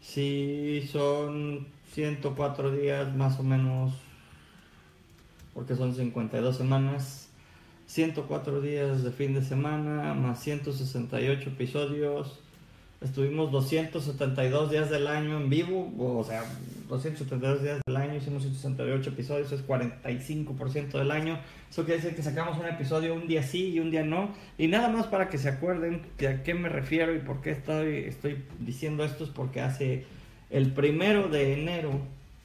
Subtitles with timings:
[0.00, 3.92] si son 104 días más o menos,
[5.56, 7.30] porque son 52 semanas,
[7.86, 12.38] 104 días de fin de semana, más 168 episodios.
[13.00, 16.44] Estuvimos 272 días del año en vivo, o sea,
[16.90, 21.40] 272 días del año, hicimos 168 episodios, es 45% del año.
[21.70, 24.34] Eso quiere decir que sacamos un episodio un día sí y un día no.
[24.58, 27.52] Y nada más para que se acuerden de a qué me refiero y por qué
[27.52, 30.04] estoy, estoy diciendo esto, es porque hace
[30.50, 31.98] el primero de enero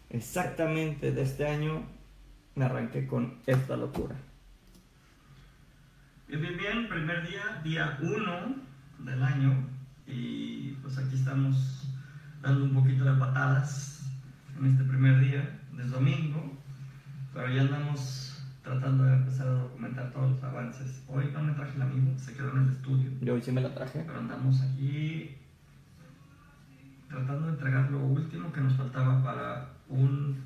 [0.09, 1.83] exactamente de este año
[2.55, 4.15] me arranqué con esta locura.
[6.27, 8.55] Bien, bien, bien, primer día, día 1
[8.99, 9.67] del año
[10.07, 11.87] y pues aquí estamos
[12.41, 14.09] dando un poquito de patadas
[14.57, 16.57] en este primer día de domingo,
[17.33, 21.03] pero ya andamos tratando de empezar a documentar todos los avances.
[21.07, 23.11] Hoy no me traje el amigo, se quedó en el estudio.
[23.21, 24.03] Yo hoy sí me la traje.
[24.05, 25.37] Pero andamos aquí
[27.09, 30.37] tratando de entregar lo último que nos faltaba para un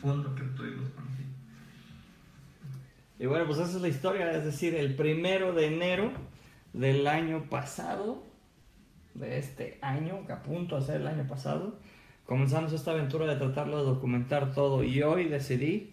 [0.00, 1.10] fondo que obtuvimos con.
[3.20, 6.10] Y bueno, pues esa es la historia, es decir, el primero de enero
[6.72, 8.22] del año pasado,
[9.12, 11.78] de este año, que a punto ser el año pasado,
[12.24, 15.92] comenzamos esta aventura de tratarlo de documentar todo y hoy decidí,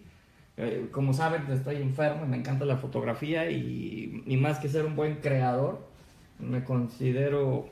[0.56, 4.86] eh, como saben, estoy enfermo y me encanta la fotografía y, y más que ser
[4.86, 5.86] un buen creador,
[6.38, 7.68] me considero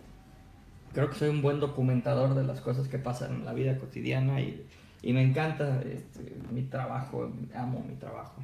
[0.92, 4.38] creo que soy un buen documentador de las cosas que pasan en la vida cotidiana
[4.42, 4.66] y,
[5.00, 8.42] y me encanta este, mi trabajo, amo mi trabajo.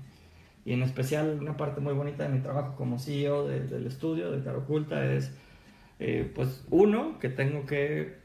[0.64, 4.44] Y en especial una parte muy bonita de mi trabajo como CEO del estudio de
[4.44, 5.32] Caro Oculta es,
[5.98, 8.16] eh, pues, uno, que tengo que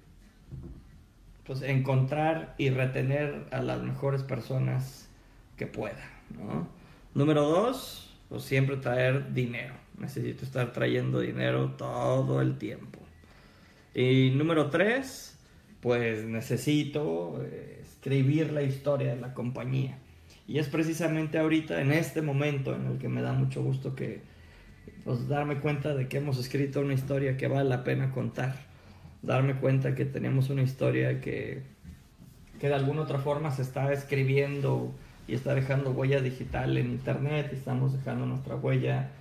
[1.45, 5.09] pues, encontrar y retener a las mejores personas
[5.55, 6.11] que pueda.
[6.37, 6.67] ¿no?
[7.15, 9.73] Número dos, pues siempre traer dinero.
[9.97, 12.99] Necesito estar trayendo dinero todo el tiempo.
[13.95, 15.39] Y número tres,
[15.81, 19.97] pues necesito eh, escribir la historia de la compañía.
[20.47, 24.21] Y es precisamente ahorita, en este momento, en el que me da mucho gusto que,
[25.03, 28.55] pues, darme cuenta de que hemos escrito una historia que vale la pena contar.
[29.21, 31.63] Darme cuenta que tenemos una historia que,
[32.59, 34.95] que de alguna otra forma se está escribiendo
[35.27, 39.11] y está dejando huella digital en internet, estamos dejando nuestra huella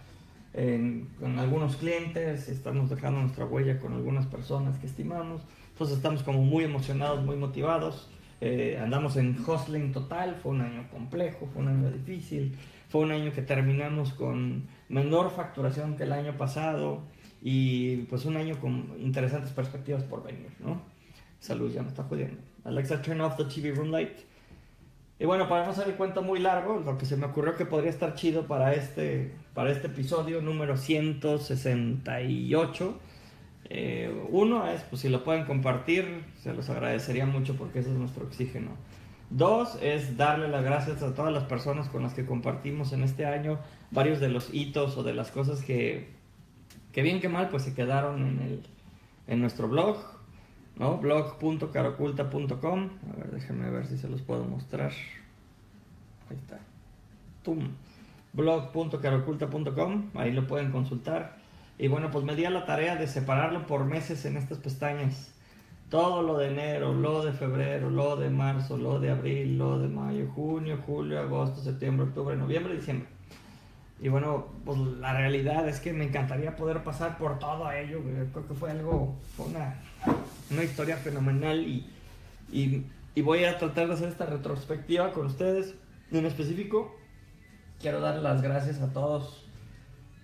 [1.21, 6.43] con algunos clientes, estamos dejando nuestra huella con algunas personas que estimamos, entonces estamos como
[6.43, 8.09] muy emocionados, muy motivados,
[8.41, 12.57] eh, andamos en hustling total, fue un año complejo, fue un año difícil,
[12.89, 17.03] fue un año que terminamos con menor facturación que el año pasado
[17.43, 20.81] y pues un año con interesantes perspectivas por venir, ¿no?
[21.41, 22.41] Salud, ya me está jodiendo.
[22.65, 24.19] Alexa, turn off the TV room light.
[25.19, 27.65] Y bueno, para no hacer el cuento muy largo, lo que se me ocurrió que
[27.65, 33.01] podría estar chido para este, para este episodio número 168.
[33.69, 37.97] Eh, uno es, pues si lo pueden compartir, se los agradecería mucho porque ese es
[37.97, 38.71] nuestro oxígeno.
[39.31, 43.27] Dos es darle las gracias a todas las personas con las que compartimos en este
[43.27, 43.59] año
[43.91, 46.09] varios de los hitos o de las cosas que,
[46.93, 48.63] que bien que mal, pues se quedaron en, el,
[49.27, 49.97] en nuestro blog
[50.79, 50.99] ¿no?
[50.99, 52.91] blog.caroculta.com.
[53.13, 54.93] A ver, déjenme ver si se los puedo mostrar.
[56.31, 56.59] Ahí está.
[58.33, 61.39] Blog.caroculta.com, ahí lo pueden consultar.
[61.79, 65.33] Y bueno, pues me di a la tarea de separarlo por meses en estas pestañas.
[65.91, 69.89] Todo lo de enero, lo de febrero, lo de marzo, lo de abril, lo de
[69.89, 73.09] mayo, junio, julio, agosto, septiembre, octubre, noviembre, diciembre.
[74.01, 78.01] Y bueno, pues la realidad es que me encantaría poder pasar por todo ello.
[78.33, 79.77] Creo que fue algo, fue una
[80.51, 81.87] una historia fenomenal y,
[82.51, 85.75] y, voy a tratar de hacer esta retrospectiva con ustedes.
[86.13, 86.95] En específico,
[87.81, 89.45] quiero dar las gracias a todos,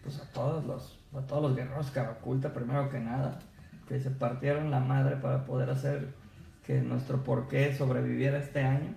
[0.04, 3.38] pues a todos los, a todos los guerreros Caraculta, primero que nada,
[3.88, 6.14] que se partieron la madre para poder hacer
[6.66, 8.94] que nuestro porqué sobreviviera este año,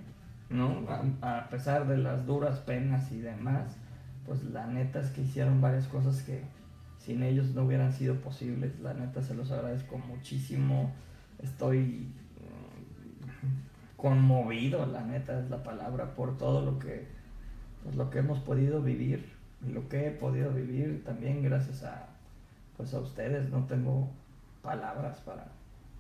[0.50, 0.86] ¿no?
[1.22, 3.76] A, pesar de las duras penas y demás,
[4.26, 6.44] pues la neta es que hicieron varias cosas que
[7.00, 8.80] sin ellos no hubieran sido posibles.
[8.80, 10.92] La neta se los agradezco muchísimo
[11.42, 12.08] estoy
[12.40, 17.08] mm, conmovido, la neta es la palabra, por todo lo que,
[17.84, 22.08] pues, lo que hemos podido vivir, lo que he podido vivir también gracias a,
[22.78, 23.50] pues, a ustedes.
[23.50, 24.10] No tengo
[24.62, 25.48] palabras para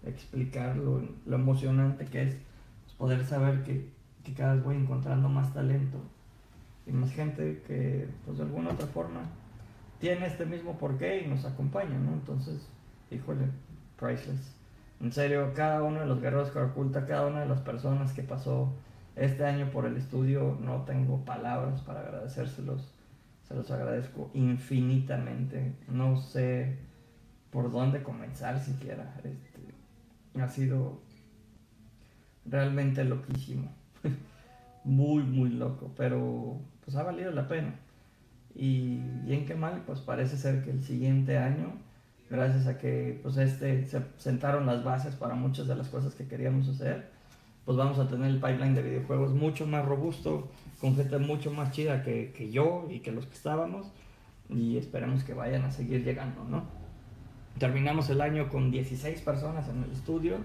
[0.06, 1.02] explicar lo,
[1.34, 2.36] emocionante que es
[2.84, 3.90] pues, poder saber que,
[4.24, 6.00] que cada vez voy encontrando más talento
[6.86, 9.22] y más gente que, pues de alguna otra forma,
[10.00, 12.14] tiene este mismo porqué y nos acompaña, ¿no?
[12.14, 12.68] Entonces,
[13.10, 13.46] híjole,
[13.98, 14.56] priceless.
[15.02, 18.24] En serio, cada uno de los guerreros que oculta, cada una de las personas que
[18.24, 18.74] pasó
[19.16, 22.95] este año por el estudio, no tengo palabras para agradecérselos.
[23.48, 25.74] Se los agradezco infinitamente.
[25.88, 26.78] No sé
[27.52, 29.16] por dónde comenzar siquiera.
[29.24, 31.00] Este, ha sido
[32.46, 33.72] realmente loquísimo.
[34.84, 35.92] muy, muy loco.
[35.98, 37.76] Pero pues ha valido la pena.
[38.56, 41.74] Y bien que mal, pues parece ser que el siguiente año,
[42.30, 46.26] gracias a que pues este se sentaron las bases para muchas de las cosas que
[46.26, 47.10] queríamos hacer,
[47.66, 50.50] pues vamos a tener el pipeline de videojuegos mucho más robusto,
[50.86, 53.88] con gente mucho más chida que, que yo y que los que estábamos,
[54.52, 56.64] y esperemos que vayan a seguir llegando, ¿no?
[57.58, 60.38] Terminamos el año con 16 personas en el estudio,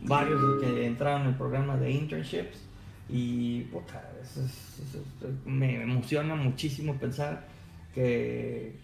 [0.00, 2.66] varios que entraron en el programa de internships,
[3.10, 4.02] y puta,
[5.44, 7.44] me emociona muchísimo pensar
[7.92, 8.74] que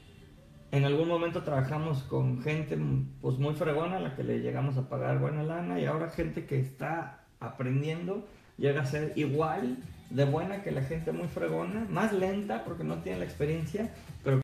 [0.70, 2.78] en algún momento trabajamos con gente
[3.22, 6.44] pues muy fregona a la que le llegamos a pagar buena lana y ahora gente
[6.44, 8.28] que está aprendiendo
[8.58, 9.78] llega a ser igual
[10.10, 13.92] de buena que la gente muy fregona, más lenta porque no tiene la experiencia,
[14.24, 14.40] pero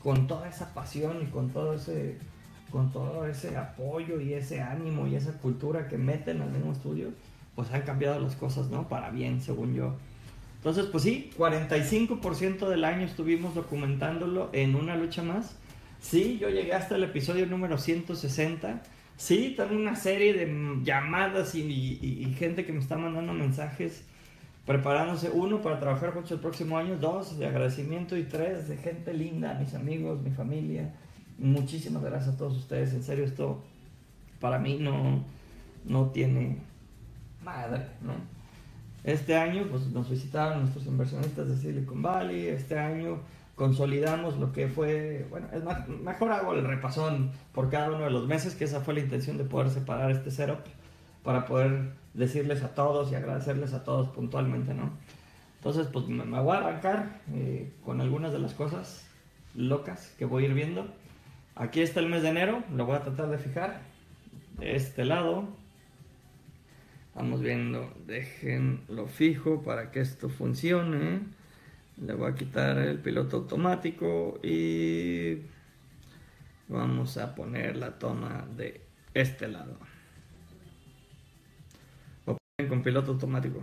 [0.00, 2.18] con toda esa pasión y con todo ese
[2.70, 7.08] con todo ese apoyo y ese ánimo y esa cultura que meten al mismo estudio,
[7.56, 8.88] pues han cambiado las cosas, ¿no?
[8.88, 9.96] Para bien, según yo.
[10.56, 15.56] Entonces, pues sí, 45% del año estuvimos documentándolo en una lucha más.
[16.00, 18.82] Sí, yo llegué hasta el episodio número 160.
[19.16, 24.04] Sí, tengo una serie de llamadas y, gente que me está mandando mensajes
[24.66, 29.14] preparándose, uno, para trabajar juntos el próximo año, dos, de agradecimiento y tres, de gente
[29.14, 30.94] linda, mis amigos, mi familia.
[31.38, 32.92] Muchísimas gracias a todos ustedes.
[32.92, 33.62] En serio, esto
[34.40, 35.24] para mí no,
[35.84, 36.58] no tiene
[37.42, 38.14] madre, ¿no?
[39.02, 43.20] Este año pues, nos visitaron nuestros inversionistas de Silicon Valley, este año
[43.54, 48.26] consolidamos lo que fue, bueno, es mejor hago el repasón por cada uno de los
[48.26, 50.60] meses, que esa fue la intención de poder separar este setup
[51.22, 54.90] para poder decirles a todos y agradecerles a todos puntualmente, ¿no?
[55.56, 59.06] Entonces, pues me, voy a arrancar eh, con algunas de las cosas
[59.54, 60.86] locas que voy a ir viendo.
[61.54, 63.82] Aquí está el mes de enero, lo voy a tratar de fijar.
[64.58, 65.48] De este lado,
[67.14, 71.20] Vamos viendo, déjenlo fijo para que esto funcione.
[72.00, 75.38] Le voy a quitar el piloto automático y
[76.68, 78.80] vamos a poner la toma de
[79.12, 79.76] este lado.
[82.68, 83.60] Con piloto automático.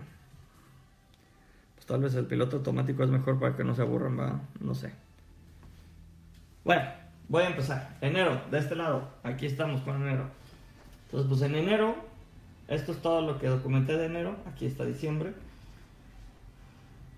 [1.76, 4.94] Pues tal vez el piloto automático es mejor para que no se aburran, no sé.
[6.64, 6.84] Bueno,
[7.30, 7.98] voy a empezar.
[8.02, 9.10] Enero, de este lado.
[9.24, 10.30] Aquí estamos con enero.
[11.06, 11.96] Entonces, pues en enero
[12.68, 14.36] esto es todo lo que documenté de enero.
[14.46, 15.34] Aquí está diciembre.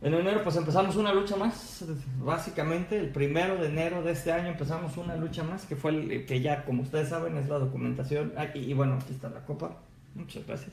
[0.01, 1.83] En enero pues empezamos una lucha más,
[2.23, 6.25] básicamente el primero de enero de este año empezamos una lucha más, que fue el
[6.25, 9.75] que ya como ustedes saben es la documentación, ah, y, bueno, aquí está la copa,
[10.15, 10.71] muchas gracias,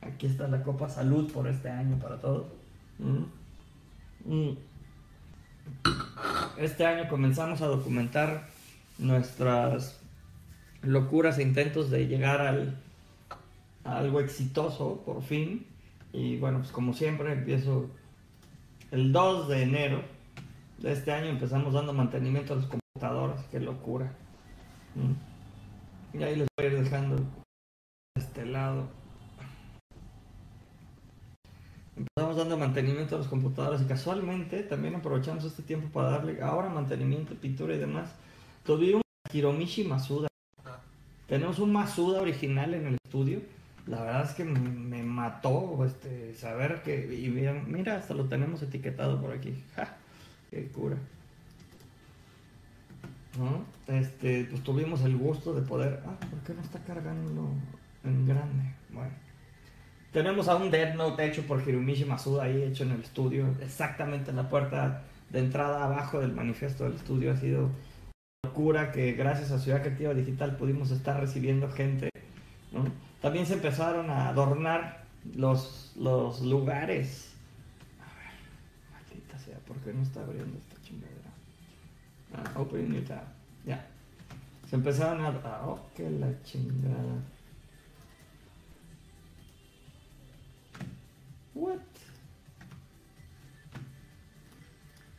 [0.00, 2.46] aquí está la copa, salud por este año para todos.
[2.98, 3.24] Mm.
[4.24, 4.56] Mm.
[6.58, 8.48] Este año comenzamos a documentar
[8.98, 10.00] nuestras
[10.82, 12.76] locuras e intentos de llegar al
[13.84, 15.66] algo exitoso por fin.
[16.12, 17.88] Y bueno, pues como siempre empiezo
[18.90, 20.02] el 2 de enero
[20.78, 24.10] de este año empezamos dando mantenimiento a los computadoras, qué locura.
[26.14, 27.16] Y ahí les voy a ir dejando
[28.16, 28.88] este lado.
[32.00, 36.68] Empezamos dando mantenimiento a los computadores y casualmente también aprovechamos este tiempo para darle ahora
[36.68, 38.10] mantenimiento, pintura y demás.
[38.64, 39.02] Tuvimos
[39.32, 40.28] Hiromishi Masuda.
[41.26, 43.40] Tenemos un Masuda original en el estudio
[43.86, 47.12] la verdad es que me, mató este, saber que.
[47.12, 47.28] Y
[47.66, 49.64] mira, hasta lo tenemos etiquetado por aquí.
[49.74, 49.96] ¡Ja!
[50.50, 50.96] ¡Qué cura!
[53.88, 56.02] Este, pues tuvimos el gusto de poder.
[56.06, 57.48] Ah, ¿por qué no está cargando
[58.04, 58.74] en grande?
[58.90, 59.29] Bueno.
[60.12, 64.30] Tenemos a un Dead Note hecho por Hiromishi Masuda ahí, hecho en el estudio, exactamente
[64.30, 67.32] en la puerta de entrada abajo del manifiesto del estudio.
[67.32, 67.70] Ha sido
[68.44, 72.10] locura que gracias a Ciudad Creativa Digital pudimos estar recibiendo gente.
[73.22, 75.04] También se empezaron a adornar
[75.36, 77.32] los, los lugares.
[78.00, 78.32] A ver,
[78.90, 81.30] maldita sea, ¿por qué no está abriendo esta chingadera?
[82.34, 83.22] Ah, open new tab.
[83.64, 83.86] Ya.
[84.68, 85.28] Se empezaron a.
[85.44, 87.22] Ah, oh, que la chingada.
[91.54, 91.78] What?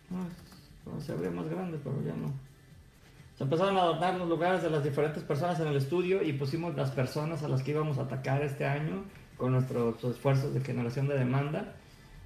[0.09, 2.33] No, se abría más grande, pero ya no
[3.41, 6.91] empezaron a adornar los lugares de las diferentes personas en el estudio y pusimos las
[6.91, 9.03] personas a las que íbamos a atacar este año
[9.35, 11.75] con nuestros esfuerzos de generación de demanda.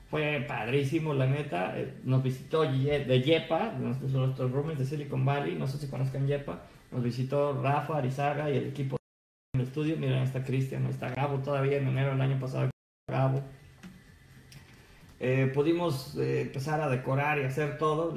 [0.09, 1.79] fue padrísimo, la neta.
[1.79, 5.55] Eh, nos visitó de Yepa, nuestros roomies de Silicon Valley.
[5.55, 6.63] No sé si conozcan Yepa.
[6.91, 8.97] Nos visitó Rafa, Arizaga y el equipo
[9.53, 9.97] en el estudio.
[9.97, 12.69] Miren, ahí está Cristian, ahí está Gabo todavía en enero del año pasado.
[13.09, 13.41] Gabo.
[15.27, 18.13] Eh, pudimos eh, empezar a decorar y hacer todo.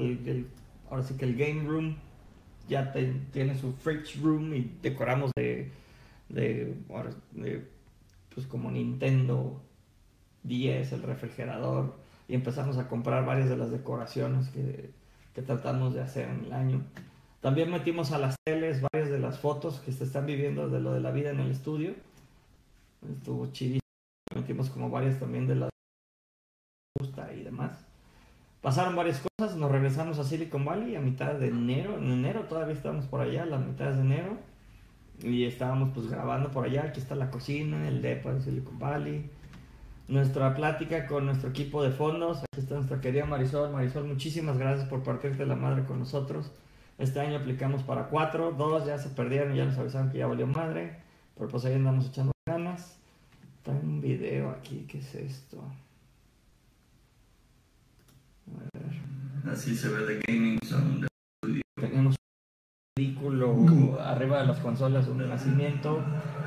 [0.90, 1.96] ahora sí que el game room
[2.68, 2.92] ya
[3.32, 5.72] tiene su fridge room y decoramos de,
[6.28, 6.76] de,
[8.34, 9.58] pues como Nintendo
[10.42, 11.96] 10, el refrigerador
[12.28, 14.90] y empezamos a comprar varias de las decoraciones que,
[15.34, 16.82] que tratamos de hacer en el año.
[17.40, 20.92] También metimos a las teles varias de las fotos que se están viviendo de lo
[20.92, 21.94] de la vida en el estudio.
[23.10, 23.80] Estuvo chidísimo.
[24.34, 25.70] Metimos como varias también de las
[27.34, 27.84] y demás.
[28.60, 32.74] Pasaron varias cosas, nos regresamos a Silicon Valley a mitad de enero, en enero todavía
[32.74, 34.36] estábamos por allá, las mitades de enero,
[35.22, 39.30] y estábamos pues grabando por allá, aquí está la cocina, el depo de Silicon Valley,
[40.08, 44.88] nuestra plática con nuestro equipo de fondos, aquí está nuestra querida Marisol, Marisol, muchísimas gracias
[44.88, 46.50] por partirte la madre con nosotros,
[46.98, 50.48] este año aplicamos para cuatro, dos ya se perdieron, ya nos avisaron que ya valió
[50.48, 50.96] madre,
[51.36, 52.98] pero pues ahí andamos echando ganas,
[53.58, 55.62] está un video aquí, ¿qué es esto?
[59.50, 61.06] Así se ve de Gaming Zone
[61.80, 62.16] Tenemos un
[62.96, 66.04] vehículo arriba de las consolas, un nacimiento.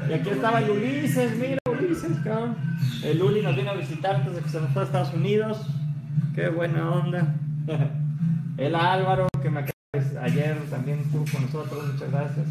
[0.10, 2.55] Y aquí estaba el Ulises, mira Ulises, cabrón.
[3.03, 5.65] El Uli nos vino a visitar antes de que se nos fue a Estados Unidos.
[6.36, 7.36] Qué buena onda.
[8.58, 9.72] El Álvaro, que me acaba
[10.22, 12.48] ayer también estuvo con nosotros, muchas gracias.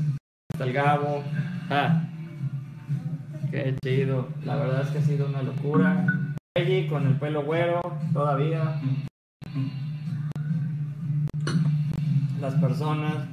[0.52, 1.22] Hasta el Gabo.
[1.70, 2.02] Ah,
[3.50, 4.28] qué chido.
[4.44, 6.06] La verdad es que ha sido una locura.
[6.56, 7.80] Allí con el pelo güero,
[8.12, 8.80] todavía
[12.40, 13.26] las personas.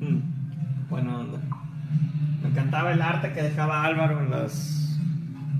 [0.00, 1.26] Mm, bueno.
[2.42, 4.98] Me encantaba el arte que dejaba Álvaro en las.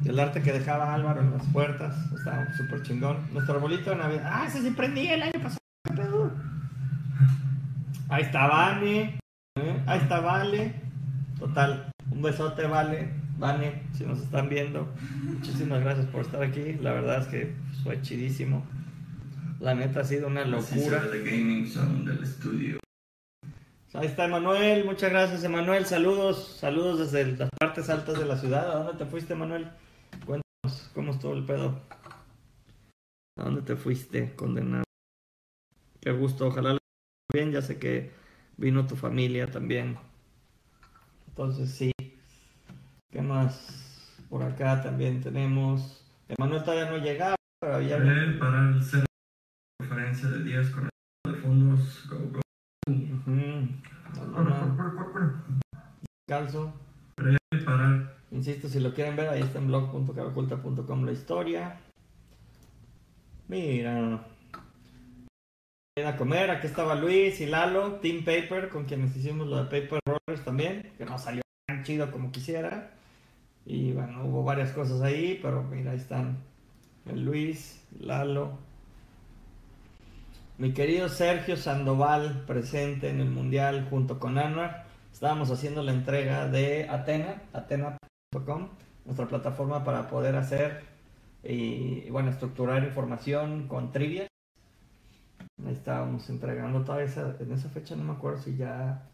[0.04, 1.97] El arte que dejaba Álvaro en las puertas.
[2.12, 3.16] Estaba súper chingón.
[3.33, 4.30] Nuestro arbolito de Navidad.
[4.33, 6.33] ¡Ah, ese sí prendí el año pasado!
[8.09, 9.18] Ahí está Vane.
[9.57, 9.83] ¿eh?
[9.87, 10.75] Ahí está Vale.
[11.38, 11.90] Total.
[12.11, 13.12] Un besote, Vale.
[13.38, 14.92] Vane, si nos están viendo.
[15.23, 16.75] Muchísimas gracias por estar aquí.
[16.80, 18.64] La verdad es que fue chidísimo.
[19.61, 21.00] La neta ha sido una locura.
[21.07, 22.79] de gaming son del estudio.
[23.95, 28.71] Ahí está Emanuel, muchas gracias Emanuel, saludos, saludos desde las partes altas de la ciudad.
[28.71, 29.69] ¿A dónde te fuiste Emanuel?
[30.25, 31.81] Cuéntanos cómo estuvo el pedo.
[33.38, 34.85] ¿A dónde te fuiste, condenado?
[36.00, 36.79] Qué gusto, ojalá lo
[37.33, 38.12] bien, ya sé que
[38.57, 39.97] vino tu familia también.
[41.29, 41.93] Entonces sí.
[43.11, 44.15] ¿Qué más?
[44.29, 46.05] Por acá también tenemos.
[46.29, 47.97] Emanuel todavía no llegaba, pero ya.
[48.38, 49.08] Para el
[50.17, 52.09] de días con el de fondos.
[52.09, 52.41] Go, go.
[56.27, 56.73] Calzo.
[57.15, 58.17] Preparar.
[58.31, 61.81] Insisto, si lo quieren ver, ahí está en blog.cabaculta.com la historia.
[63.49, 64.25] Mira.
[66.03, 70.00] a comer, aquí estaba Luis y Lalo, Team Paper, con quienes hicimos lo de Paper
[70.07, 72.93] Rollers también, que no salió tan chido como quisiera.
[73.67, 76.38] Y bueno, hubo varias cosas ahí, pero mira, ahí están
[77.05, 78.59] el Luis, Lalo,
[80.59, 84.87] mi querido Sergio Sandoval presente en el Mundial junto con Anwar.
[85.12, 88.69] Estábamos haciendo la entrega de Atena, atena.com,
[89.05, 90.83] nuestra plataforma para poder hacer
[91.45, 94.27] y, bueno, estructurar información con trivia.
[95.65, 99.09] Ahí estábamos entregando toda esa, en esa fecha no me acuerdo si ya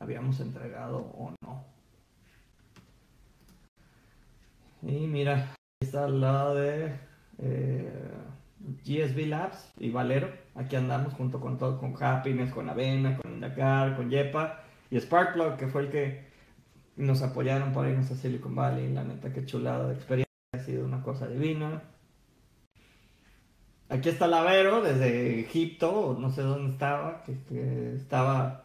[0.00, 1.64] habíamos entregado o no.
[4.82, 6.96] Y mira, está al lado de
[7.38, 7.92] eh,
[8.84, 10.28] GSB Labs y Valero.
[10.54, 15.56] Aquí andamos junto con todo, con Happiness, con Avena, con Indacar, con Yepa y Sparkplug,
[15.56, 16.26] que fue el que
[16.96, 18.92] nos apoyaron para irnos a Silicon Valley.
[18.92, 21.82] La neta, que chulada de experiencia, ha sido una cosa divina.
[23.88, 28.64] Aquí está Lavero desde Egipto, no sé dónde estaba, que, estaba,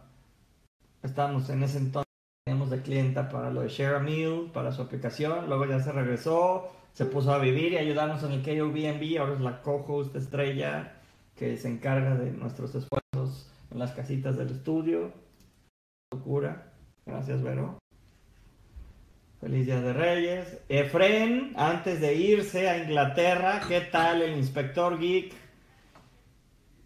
[1.03, 2.11] estábamos en ese entonces,
[2.43, 5.91] teníamos de clienta para lo de Share a Meal, para su aplicación, luego ya se
[5.91, 10.93] regresó, se puso a vivir y ayudarnos en el KOBNB, ahora es la co-host estrella
[11.35, 15.11] que se encarga de nuestros esfuerzos en las casitas del estudio.
[16.13, 16.73] Locura.
[17.05, 17.79] Gracias, Vero.
[19.39, 20.59] Feliz Día de Reyes.
[20.69, 25.33] Efren, antes de irse a Inglaterra, ¿qué tal el inspector geek?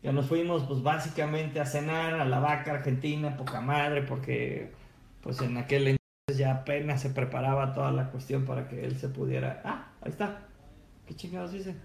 [0.03, 4.71] Ya nos fuimos, pues básicamente a cenar a la vaca argentina, poca madre, porque
[5.21, 5.97] pues en aquel
[6.33, 9.61] ya apenas se preparaba toda la cuestión para que él se pudiera.
[9.65, 10.39] Ah, ahí está.
[11.07, 11.75] ¿Qué chingados dice?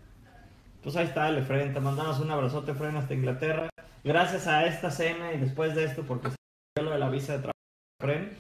[0.83, 1.73] Pues ahí está el Efren.
[1.83, 3.69] Mandamos un abrazote, Efren, hasta Inglaterra.
[4.05, 7.39] Gracias a esta cena y después de esto, porque se lo de la visa de
[7.39, 7.59] trabajo,
[8.01, 8.37] Efren,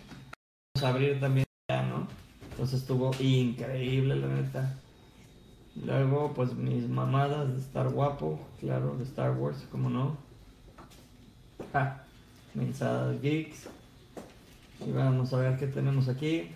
[0.74, 2.06] vamos a abrir también ya, ¿no?
[2.50, 4.78] Entonces estuvo increíble, la neta.
[5.76, 10.16] Luego, pues mis mamadas de estar guapo, claro, de Star Wars, como no.
[11.72, 12.04] Ja,
[12.54, 13.68] mensadas geeks.
[14.86, 16.50] Y vamos a ver qué tenemos aquí.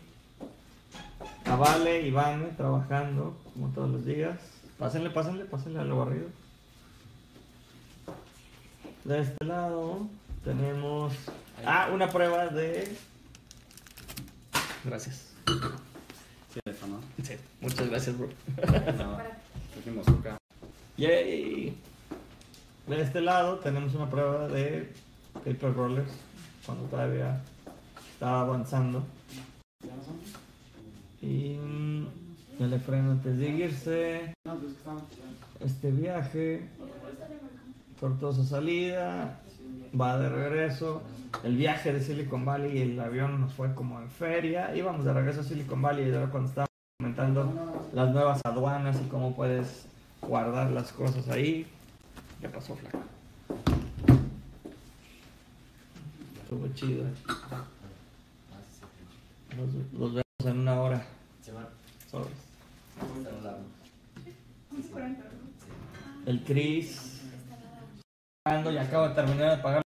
[1.46, 4.38] A Vale y Vane trabajando, como todos los días.
[4.78, 6.28] Pásenle, pásenle, pásenle a lo barrido.
[9.04, 10.08] De este lado
[10.42, 11.12] tenemos.
[11.64, 12.96] Ah, una prueba de.
[14.84, 15.32] Gracias.
[16.52, 17.00] Sí, teléfono.
[17.22, 18.28] Sí, muchas gracias, bro.
[18.98, 19.18] No.
[20.96, 21.76] Yay.
[22.86, 24.92] De este lado tenemos una prueba de
[25.44, 26.12] paper rollers
[26.64, 27.40] cuando todavía
[28.12, 29.04] estaba avanzando.
[31.24, 32.06] Y mm,
[32.58, 34.34] ya le freno antes de irse.
[34.44, 35.64] Que.
[35.64, 36.68] Este viaje,
[37.98, 39.40] tortuosa salida,
[39.98, 41.02] va de regreso.
[41.42, 44.76] El viaje de Silicon Valley y el avión nos fue como en feria.
[44.76, 49.08] Íbamos de regreso a Silicon Valley y ahora cuando estábamos comentando las nuevas aduanas y
[49.08, 49.86] cómo puedes
[50.20, 51.66] guardar las cosas ahí.
[52.40, 52.98] ¿Qué pasó, flaco?
[56.42, 57.04] Estuvo chido.
[59.56, 61.13] Los, los vemos en una hora.
[61.44, 62.32] Sobres.
[66.24, 67.20] El Chris.
[68.42, 69.82] pagando Y acabo de terminar de pagar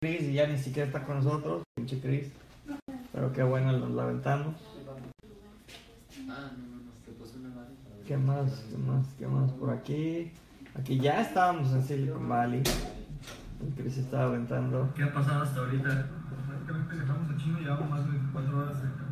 [0.00, 1.62] el Chris y ya ni siquiera está con nosotros.
[1.76, 2.32] Pinche Chris.
[3.12, 4.56] Pero qué bueno, nos la aventamos.
[8.06, 8.64] ¿Qué más?
[8.70, 9.06] ¿Qué más?
[9.18, 10.32] ¿Qué más por aquí?
[10.74, 12.62] Aquí ya estábamos en Silicon Valley.
[13.60, 14.90] El Chris estaba aventando.
[14.96, 16.08] ¿Qué ha pasado hasta ahorita?
[16.48, 19.03] Prácticamente dejamos a Chino, llevamos más de 24 horas de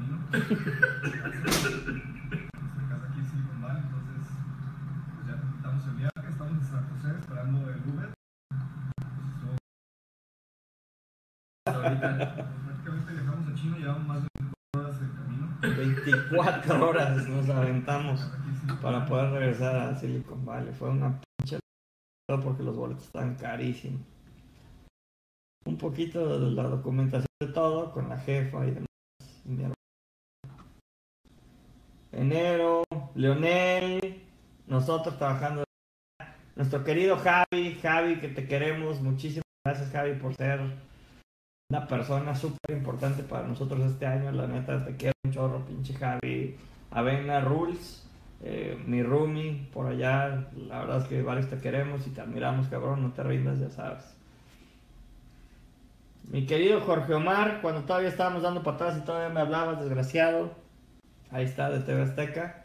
[6.31, 7.83] estamos en San José esperando el
[11.67, 12.17] hasta ahorita.
[12.65, 15.47] Prácticamente dejamos a Chino, llevamos más de 24 horas de camino.
[15.61, 18.31] 24 horas nos aventamos
[18.81, 20.73] para poder regresar a Silicon Valley.
[20.73, 21.59] Fue una pinche
[22.43, 24.01] porque los boletos estaban carísimos.
[25.67, 28.87] Un poquito de la documentación de todo con la jefa y demás.
[32.13, 34.23] Enero, Leonel,
[34.67, 35.65] nosotros trabajando.
[36.55, 39.01] Nuestro querido Javi, Javi, que te queremos.
[39.01, 40.61] Muchísimas gracias, Javi, por ser
[41.71, 44.31] una persona súper importante para nosotros este año.
[44.31, 46.55] La neta, te quiero un chorro, pinche Javi.
[46.91, 48.07] Avena Rules,
[48.43, 50.51] eh, mi roomie por allá.
[50.55, 53.03] La verdad es que varios te queremos y te admiramos, cabrón.
[53.03, 54.05] No te rindas, ya sabes.
[56.31, 60.62] Mi querido Jorge Omar, cuando todavía estábamos dando patadas y todavía me hablabas, desgraciado.
[61.33, 62.65] Ahí está, de TV Azteca.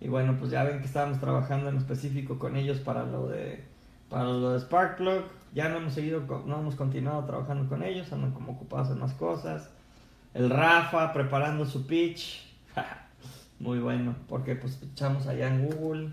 [0.00, 3.64] Y bueno, pues ya ven que estábamos trabajando en específico con ellos para lo de
[4.10, 5.22] para lo de Sparkplug.
[5.54, 9.12] Ya no hemos seguido, no hemos continuado trabajando con ellos, andan como ocupados en más
[9.12, 9.70] cosas.
[10.34, 12.44] El Rafa preparando su pitch.
[13.60, 16.10] Muy bueno, porque pues echamos allá en Google.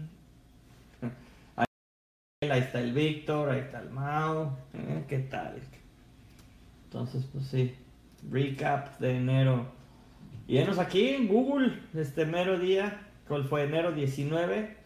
[2.42, 4.58] Ahí está el Víctor, ahí está el Mao.
[4.74, 5.04] ¿eh?
[5.10, 5.60] ¿Qué tal?
[6.86, 7.76] Entonces, pues sí,
[8.32, 9.79] recap de enero.
[10.50, 14.78] Y enos aquí en Google, este mero día, cuál fue enero 19.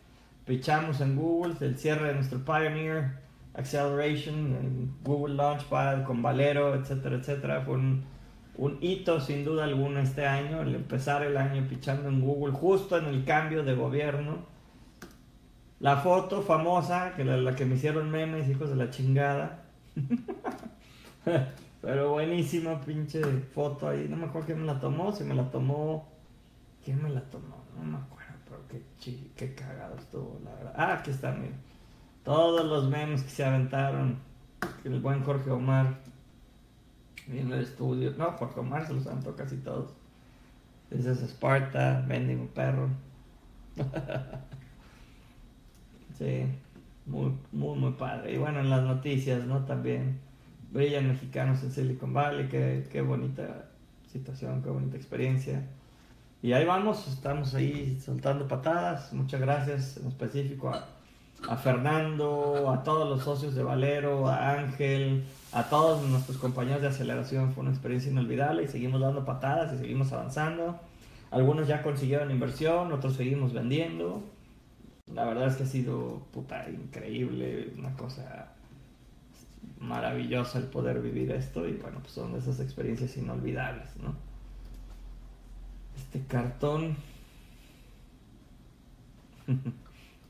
[0.45, 3.19] Pichamos en Google el cierre de nuestro Pioneer
[3.53, 7.61] Acceleration en Google Launchpad con Valero, etcétera, etcétera.
[7.61, 8.03] Fue un,
[8.57, 12.97] un hito sin duda alguna este año, el empezar el año pichando en Google justo
[12.97, 14.39] en el cambio de gobierno.
[15.79, 19.63] La foto famosa, que la, la que me hicieron memes, hijos de la chingada.
[21.83, 23.21] Pero buenísima pinche
[23.53, 24.07] foto ahí.
[24.09, 25.11] No me acuerdo quién me la tomó.
[25.11, 26.07] Si me la tomó.
[26.83, 27.57] ¿Quién me la tomó?
[27.77, 28.33] No me acuerdo.
[28.47, 30.73] Pero qué, chi- qué cagado estuvo, la verdad.
[30.77, 31.55] Ah, aquí está, miren.
[32.23, 34.17] Todos los memes que se aventaron.
[34.85, 35.99] El buen Jorge Omar.
[37.27, 38.13] Viendo el estudio.
[38.17, 39.91] No, Jorge Omar se los aventó casi todos.
[40.91, 42.87] Ese es Sparta, Mendigo Perro.
[46.17, 46.45] sí,
[47.05, 48.33] muy, muy, muy padre.
[48.33, 49.65] Y bueno, en las noticias, ¿no?
[49.65, 50.19] También
[50.73, 52.47] brillan mexicanos en Silicon Valley.
[52.49, 53.69] Qué, qué bonita
[54.11, 55.63] situación, qué bonita experiencia.
[56.41, 59.13] Y ahí vamos, estamos ahí soltando patadas.
[59.13, 60.85] Muchas gracias en específico a,
[61.47, 66.89] a Fernando, a todos los socios de Valero, a Ángel, a todos nuestros compañeros de
[66.89, 67.53] aceleración.
[67.53, 70.79] Fue una experiencia inolvidable y seguimos dando patadas y seguimos avanzando.
[71.31, 74.21] Algunos ya consiguieron inversión, otros seguimos vendiendo.
[75.13, 78.53] La verdad es que ha sido puta increíble, una cosa
[79.83, 84.15] maravillosa el poder vivir esto y bueno, pues son esas experiencias inolvidables, ¿no?
[85.95, 86.95] Este cartón.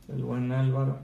[0.10, 1.00] el buen Álvaro.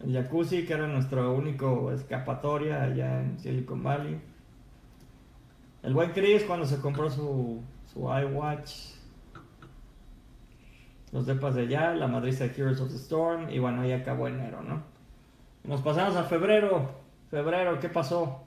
[0.00, 4.20] El jacuzzi, que era nuestro único escapatoria allá en Silicon Valley.
[5.82, 8.96] El buen Chris cuando se compró su, su iWatch.
[11.12, 14.28] los depas de allá, la madriza de Heroes of the Storm, y bueno, ahí acabó
[14.28, 14.82] enero, ¿no?
[15.64, 16.97] Nos pasamos a febrero.
[17.30, 18.40] Febrero, ¿qué pasó?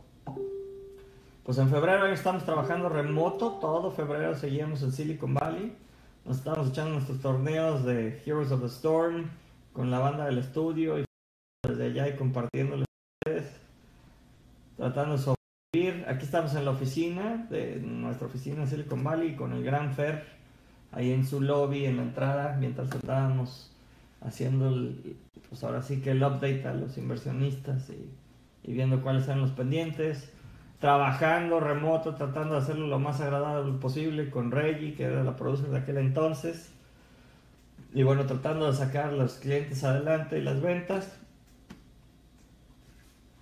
[1.44, 5.78] Pues en febrero estamos trabajando remoto, todo febrero seguíamos en Silicon Valley.
[6.26, 9.30] Nos estábamos echando nuestros torneos de Heroes of the Storm
[9.72, 11.06] con la banda del estudio y
[11.64, 12.88] desde allá y compartiéndoles
[13.24, 13.52] ustedes,
[14.78, 16.06] tratando de sobrevivir.
[16.10, 20.26] Aquí estamos en la oficina, de nuestra oficina en Silicon Valley, con el Gran Fer
[20.92, 23.72] ahí en su lobby, en la entrada, mientras estábamos
[24.22, 24.92] haciendo,
[25.50, 28.10] pues ahora sí que el update a los inversionistas y,
[28.64, 30.32] y viendo cuáles eran los pendientes
[30.82, 35.70] trabajando remoto, tratando de hacerlo lo más agradable posible con Reggie, que era la producer
[35.70, 36.74] de aquel entonces.
[37.94, 41.20] Y bueno, tratando de sacar los clientes adelante y las ventas.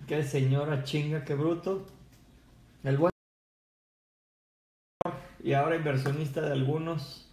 [0.06, 1.86] Qué señora chinga, qué bruto.
[2.84, 3.10] El buen
[5.42, 7.26] y ahora inversionista de algunos,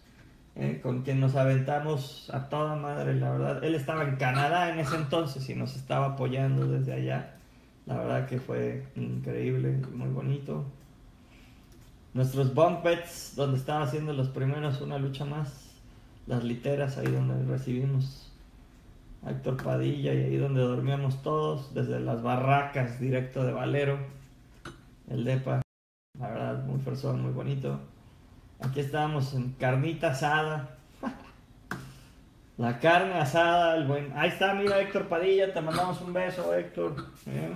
[0.56, 3.62] eh, con quien nos aventamos a toda madre, la verdad.
[3.62, 7.34] Él estaba en Canadá en ese entonces y nos estaba apoyando desde allá.
[7.88, 10.62] La verdad que fue increíble, muy bonito.
[12.12, 15.70] Nuestros bunk beds, donde estaba haciendo los primeros una lucha más.
[16.26, 18.30] Las literas, ahí donde recibimos
[19.24, 23.98] a Héctor Padilla y ahí donde dormíamos todos, desde las barracas directo de Valero.
[25.08, 25.62] El DEPA,
[26.20, 27.80] la verdad, muy persona, muy bonito.
[28.60, 30.76] Aquí estábamos en carnita asada.
[32.58, 34.12] La carne asada, el buen.
[34.14, 36.94] Ahí está, mira Héctor Padilla, te mandamos un beso, Héctor.
[37.26, 37.54] ¿eh?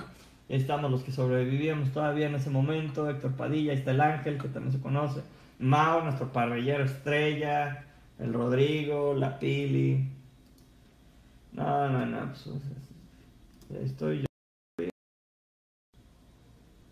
[0.56, 4.48] Estamos los que sobrevivíamos todavía en ese momento, Héctor Padilla, ahí está el Ángel, que
[4.48, 5.22] también se conoce,
[5.58, 7.86] Mao, nuestro parrillero estrella,
[8.18, 10.10] el Rodrigo, la Pili.
[11.52, 12.48] No, no, no, pues,
[13.82, 14.26] estoy yo.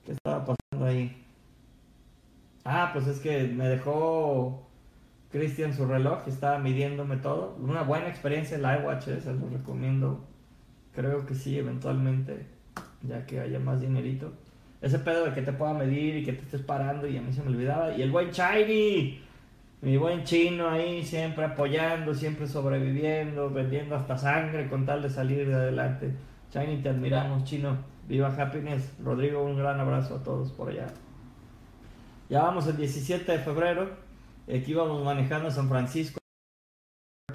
[0.05, 1.23] ¿Qué estaba pasando ahí?
[2.65, 4.67] Ah, pues es que me dejó
[5.31, 7.57] Cristian su reloj, estaba midiéndome todo.
[7.61, 10.25] Una buena experiencia el iWatch, eh, se lo recomiendo.
[10.95, 12.60] Creo que sí, eventualmente
[13.03, 14.33] ya que haya más dinerito.
[14.81, 17.33] Ese pedo de que te pueda medir y que te estés parando y a mí
[17.33, 17.95] se me olvidaba.
[17.95, 19.21] Y el buen Shiny,
[19.83, 25.47] mi buen chino ahí siempre apoyando, siempre sobreviviendo, vendiendo hasta sangre con tal de salir
[25.47, 26.15] de adelante.
[26.53, 27.79] Shiny, te admiramos, chino.
[28.09, 28.93] Viva Happiness.
[29.05, 30.89] Rodrigo, un gran abrazo a todos por allá.
[32.29, 33.91] Ya vamos el 17 de febrero.
[34.49, 36.19] Aquí vamos manejando San Francisco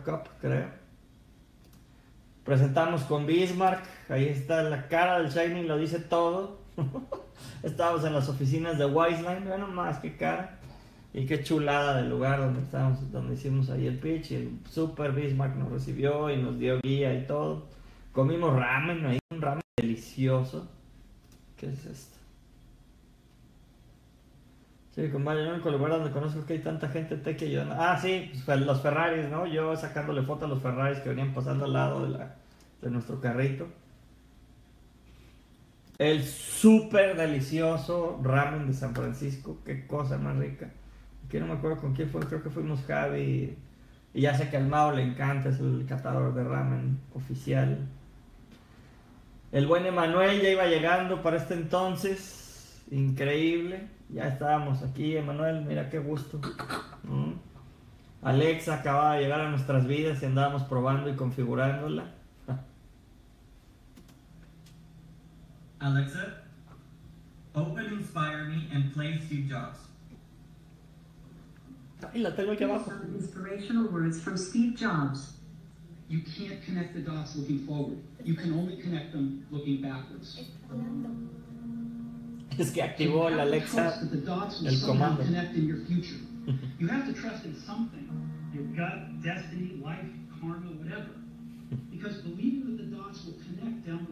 [0.03, 0.84] Cup, creo.
[2.45, 6.59] Presentamos con Bismarck, ahí está la cara del Shining, lo dice todo.
[7.63, 10.59] Estábamos en las oficinas de Wiseline, bueno más que cara.
[11.11, 14.31] Y qué chulada del lugar donde estábamos, donde hicimos ahí el pitch.
[14.31, 17.65] Y el super Bismarck nos recibió y nos dio guía y todo.
[18.11, 20.69] Comimos ramen, ahí un ramen delicioso.
[21.57, 22.19] ¿Qué es esto?
[24.95, 27.63] Sí, con el único lugar donde conozco que hay tanta gente te que yo...
[27.71, 29.45] Ah, sí, pues, los Ferraris, ¿no?
[29.45, 32.07] Yo sacándole fotos a los Ferraris que venían pasando al lado
[32.81, 33.67] de, nuestro carrito.
[35.97, 40.71] El súper delicioso ramen de San Francisco, qué cosa más rica.
[41.27, 43.57] Aquí no me acuerdo con quién fue, creo que fuimos Javi.
[44.13, 47.85] Y ya sé que al Mao le encanta, es el catador de ramen oficial.
[49.51, 53.94] El buen Emanuel ya iba llegando para este entonces, increíble.
[54.09, 56.39] Ya estábamos aquí, Emanuel, mira qué gusto.
[57.03, 57.33] Mm.
[58.21, 62.11] Alexa acababa de llegar a nuestras vidas y andábamos probando y configurándola.
[65.79, 66.43] Alexa,
[67.53, 69.79] open Inspire Me and play Steve Jobs.
[72.13, 72.89] Ahí la tengo aquí abajo.
[72.89, 75.37] Some inspirational words from Steve Jobs.
[76.07, 77.97] You can't connect the dots looking forward.
[78.23, 80.39] You can only connect them looking backwards.
[82.57, 85.23] Es que activó la Alexa el comando.
[86.79, 88.07] You have to trust in something,
[88.53, 90.05] your gut, destiny, life,
[90.39, 91.09] karma, whatever.
[91.91, 94.05] Because believing that the dots will connect down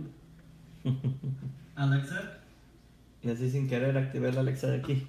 [0.83, 0.91] the
[1.77, 2.39] Alexa.
[3.21, 5.07] Y así sin querer activé la Alexa de aquí.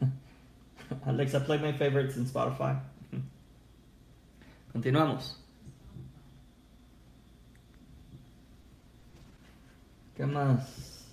[1.06, 2.78] Alexa, play my favorites in Spotify.
[4.72, 5.41] Continuamos.
[10.16, 11.06] ¿Qué más?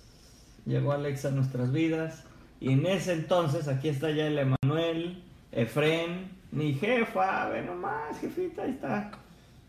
[0.66, 2.24] Llegó Alexa a nuestras vidas.
[2.60, 8.62] Y en ese entonces, aquí está ya el Emanuel, Efren, mi jefa, ve nomás, jefita,
[8.62, 9.10] ahí está.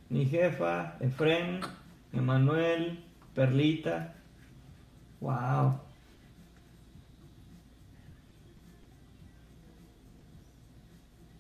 [0.10, 1.62] Mi jefa, Efren,
[2.12, 4.13] Emanuel, Perlita.
[5.22, 5.80] Wow.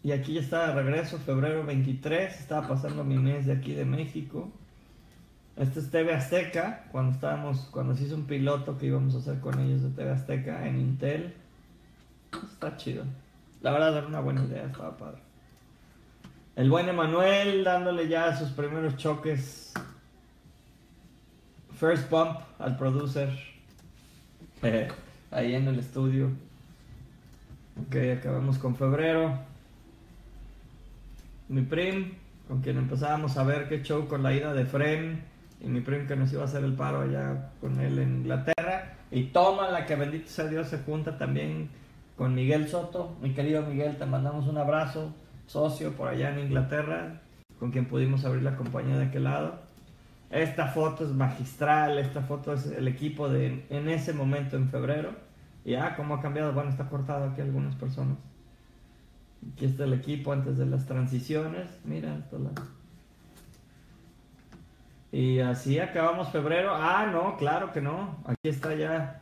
[0.03, 3.85] Y aquí ya está de regreso, febrero 23, estaba pasando mi mes de aquí de
[3.85, 4.49] México.
[5.61, 9.39] Este es TV Azteca, cuando estábamos, cuando se hizo un piloto que íbamos a hacer
[9.39, 11.35] con ellos de TV Azteca en Intel.
[12.51, 13.03] Está chido.
[13.61, 15.19] La verdad era una buena idea, estaba padre.
[16.55, 19.71] El buen Emanuel dándole ya sus primeros choques.
[21.79, 23.29] First bump al producer.
[25.29, 26.31] Ahí en el estudio.
[27.85, 29.37] Ok, acabamos con febrero.
[31.49, 32.13] Mi prim,
[32.47, 35.30] con quien empezábamos a ver qué show con la ida de Fren.
[35.63, 38.97] Y mi prim que nos iba a hacer el paro allá con él en Inglaterra.
[39.11, 41.69] Y toma la que bendito sea Dios se junta también
[42.17, 43.15] con Miguel Soto.
[43.21, 45.13] Mi querido Miguel, te mandamos un abrazo.
[45.45, 47.19] Socio por allá en Inglaterra,
[47.59, 49.59] con quien pudimos abrir la compañía de aquel lado.
[50.29, 55.11] Esta foto es magistral, esta foto es el equipo de en ese momento en febrero.
[55.65, 58.17] Y ah, cómo ha cambiado, bueno, está cortado aquí algunas personas.
[59.53, 62.51] Aquí está el equipo antes de las transiciones, mira, esto la...
[65.11, 66.73] Y así acabamos febrero.
[66.73, 68.23] Ah, no, claro que no.
[68.25, 69.21] Aquí está ya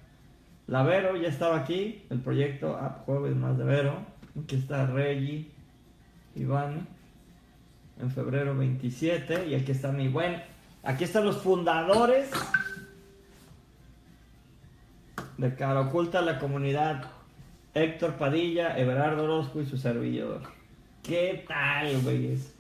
[0.68, 2.06] la Vero, ya estaba aquí.
[2.10, 3.96] El proyecto App Jueves más de Vero.
[4.42, 5.50] Aquí está Reggie,
[6.36, 6.88] Iván,
[8.00, 9.48] en febrero 27.
[9.48, 10.42] Y aquí está mi buen.
[10.84, 12.32] Aquí están los fundadores
[15.38, 17.12] de Cara Oculta la comunidad.
[17.74, 20.42] Héctor Padilla, Everardo Orozco y su servidor.
[21.02, 22.54] ¿Qué tal, güeyes?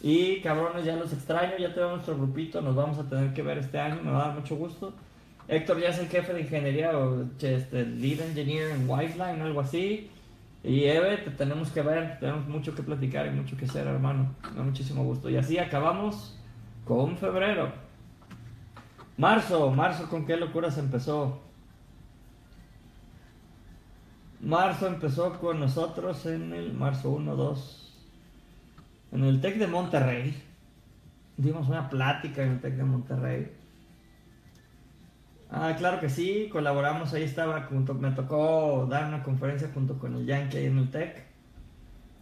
[0.00, 3.58] Y cabrones, ya los extraño, ya tenemos nuestro grupito, nos vamos a tener que ver
[3.58, 4.94] este año, me va a dar mucho gusto.
[5.48, 10.10] Héctor ya es el jefe de ingeniería o este, lead engineer en Wifeline, algo así.
[10.62, 14.34] Y Eve, te tenemos que ver, tenemos mucho que platicar y mucho que hacer, hermano.
[14.50, 15.30] Me da muchísimo gusto.
[15.30, 16.36] Y así acabamos
[16.84, 17.72] con febrero.
[19.16, 21.40] Marzo, marzo, ¿con qué locuras empezó?
[24.40, 27.87] Marzo empezó con nosotros en el marzo 1, 2,
[29.12, 30.42] en el TEC de Monterrey.
[31.36, 33.52] Dimos una plática en el TEC de Monterrey.
[35.50, 40.26] Ah, claro que sí, colaboramos, ahí estaba, me tocó dar una conferencia junto con el
[40.26, 41.28] Yankee ahí en el TEC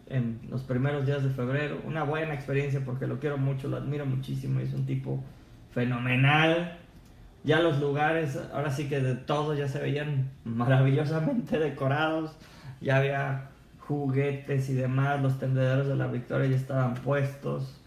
[0.08, 1.80] en los primeros días de febrero.
[1.84, 5.22] Una buena experiencia porque lo quiero mucho, lo admiro muchísimo, es un tipo
[5.72, 6.78] fenomenal.
[7.44, 12.36] Ya los lugares, ahora sí que de todos ya se veían maravillosamente decorados,
[12.80, 13.50] ya había
[13.86, 17.80] juguetes y demás, los tendederos de la victoria ya estaban puestos,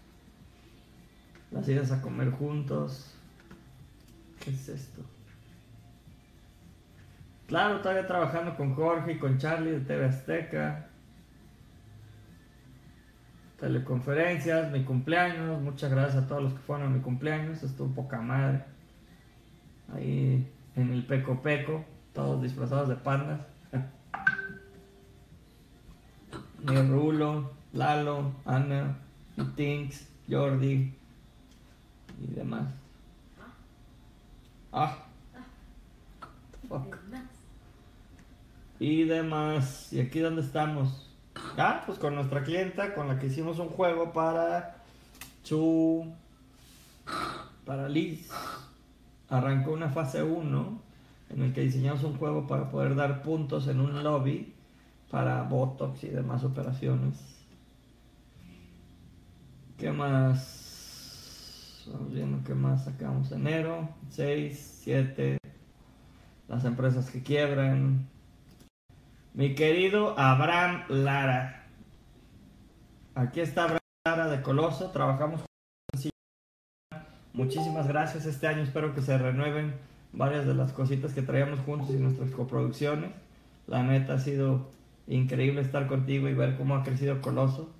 [1.50, 3.14] las idas a comer juntos.
[4.42, 5.02] ¿Qué es esto?
[7.46, 10.86] Claro, todavía trabajando con Jorge y con Charlie de TV Azteca.
[13.58, 15.60] Teleconferencias, mi cumpleaños.
[15.60, 17.62] Muchas gracias a todos los que fueron a mi cumpleaños.
[17.62, 18.64] Estuvo poca madre.
[19.92, 21.84] Ahí en el Peco Peco,
[22.14, 23.49] todos disfrazados de pandas.
[26.64, 28.98] Rulo, Lalo, Ana,
[29.56, 30.92] Tinks, Jordi
[32.22, 32.68] y demás.
[34.72, 34.96] Ah.
[36.68, 36.96] Fuck.
[38.78, 39.92] Y demás.
[39.92, 41.10] ¿Y aquí dónde estamos?
[41.56, 44.76] Ah, pues con nuestra clienta con la que hicimos un juego para
[45.44, 46.06] Chu.
[47.64, 48.30] Para Liz.
[49.28, 50.80] Arrancó una fase 1
[51.30, 54.52] en el que diseñamos un juego para poder dar puntos en un lobby
[55.10, 57.18] para Botox y demás operaciones.
[59.76, 61.86] ¿Qué más?
[61.92, 63.32] Vamos viendo qué más sacamos.
[63.32, 65.38] Enero, 6, 7.
[66.48, 68.08] Las empresas que quiebran.
[69.34, 71.66] Mi querido Abraham Lara.
[73.14, 74.90] Aquí está Abraham Lara de Coloso.
[74.90, 75.42] Trabajamos
[77.32, 78.26] Muchísimas gracias.
[78.26, 79.74] Este año espero que se renueven
[80.12, 83.12] varias de las cositas que traíamos juntos y nuestras coproducciones.
[83.66, 84.68] La neta ha sido
[85.10, 87.70] increíble estar contigo y ver cómo ha crecido Coloso.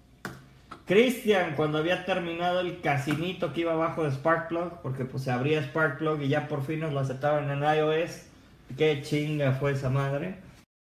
[0.86, 5.62] Cristian, cuando había terminado el casinito que iba abajo de Sparkplug, porque pues se abría
[5.62, 8.26] Sparkplug y ya por fin nos lo aceptaron en iOS.
[8.76, 10.38] Qué chinga fue esa madre.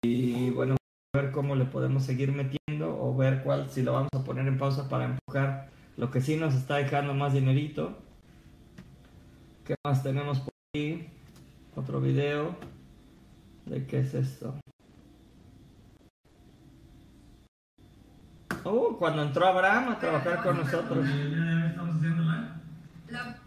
[0.03, 0.77] Y bueno,
[1.15, 4.57] ver cómo le podemos seguir metiendo o ver cuál, si lo vamos a poner en
[4.57, 7.99] pausa para empujar lo que sí nos está dejando más dinerito.
[9.63, 11.07] ¿Qué más tenemos por aquí?
[11.75, 12.55] Otro video.
[13.67, 14.55] ¿De qué es esto?
[18.65, 21.05] Oh, cuando entró Abraham a trabajar con nosotros.
[21.05, 22.55] estamos haciendo la...
[23.09, 23.37] La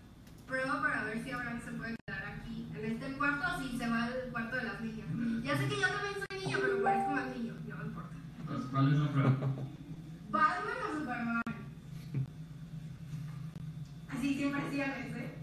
[0.46, 3.88] prueba para ver si Abraham se puede quedar aquí, en este cuarto, o si se
[3.88, 5.06] va al cuarto de las niñas.
[5.42, 8.16] Ya sé que yo también soy niño, pero parezco más niño, no me importa.
[8.46, 9.30] Pues, ¿Cuál es la prueba?
[10.30, 11.42] Batman o Superman.
[14.10, 15.35] Así siempre hacían ese.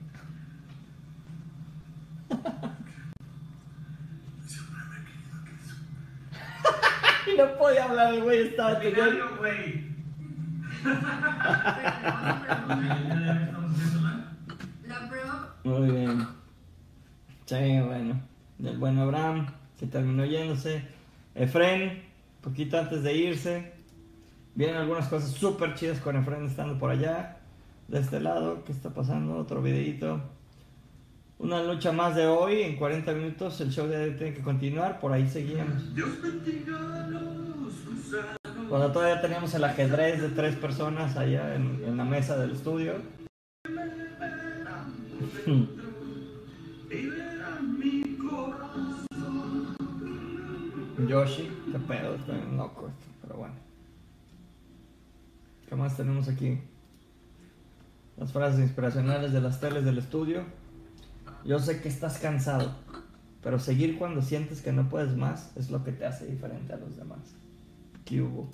[7.37, 9.37] no podía hablar, el güey estaba teniendo...
[9.37, 9.93] Güey.
[13.41, 14.35] estamos haciendo la...
[14.87, 16.27] La prueba Muy bien.
[17.45, 18.21] Sí, bueno.
[18.57, 19.47] Del buen Abraham,
[19.79, 20.83] que terminó yéndose.
[21.35, 22.03] Efren,
[22.41, 23.73] poquito antes de irse.
[24.55, 27.37] Vienen algunas cosas súper chidas con Efren estando por allá.
[27.87, 29.35] De este lado, ¿qué está pasando?
[29.37, 30.21] Otro videito.
[31.43, 35.11] Una lucha más de hoy, en 40 minutos el show de tiene que continuar, por
[35.11, 35.83] ahí seguimos.
[38.69, 42.93] Cuando todavía teníamos el ajedrez de tres personas allá en, en la mesa del estudio.
[51.09, 53.55] Yoshi, qué pedo, estoy loco esto, pero bueno.
[55.67, 56.57] ¿Qué más tenemos aquí?
[58.15, 60.62] Las frases inspiracionales de las teles del estudio.
[61.45, 62.73] Yo sé que estás cansado,
[63.41, 66.77] pero seguir cuando sientes que no puedes más es lo que te hace diferente a
[66.77, 67.35] los demás.
[68.05, 68.49] ¿Qué hubo?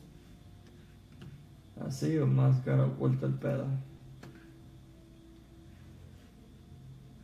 [1.86, 3.68] Así o más cara oculta el pedo.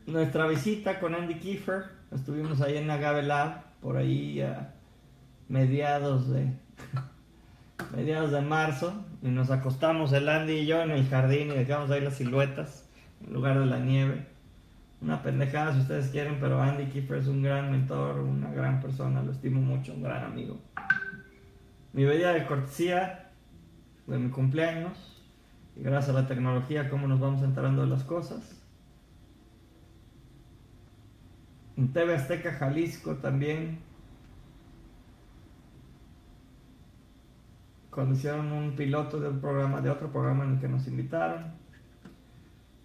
[0.05, 4.75] Nuestra visita con Andy Kiefer, estuvimos ahí en Agave Lab, por ahí a
[5.49, 6.53] mediados de
[7.95, 11.89] mediados de marzo y nos acostamos el Andy y yo en el jardín y dejamos
[11.89, 12.87] ahí las siluetas
[13.25, 14.34] en lugar de la nieve.
[15.05, 19.21] Una pendejada si ustedes quieren, pero Andy Kiefer es un gran mentor, una gran persona,
[19.21, 20.59] lo estimo mucho, un gran amigo.
[21.93, 23.29] Mi bebida de cortesía
[24.07, 25.21] de mi cumpleaños
[25.75, 28.59] y gracias a la tecnología cómo nos vamos enterando de las cosas.
[31.77, 33.77] En TV Azteca Jalisco también
[37.91, 41.63] cuando hicieron un piloto de un programa, de otro programa en el que nos invitaron.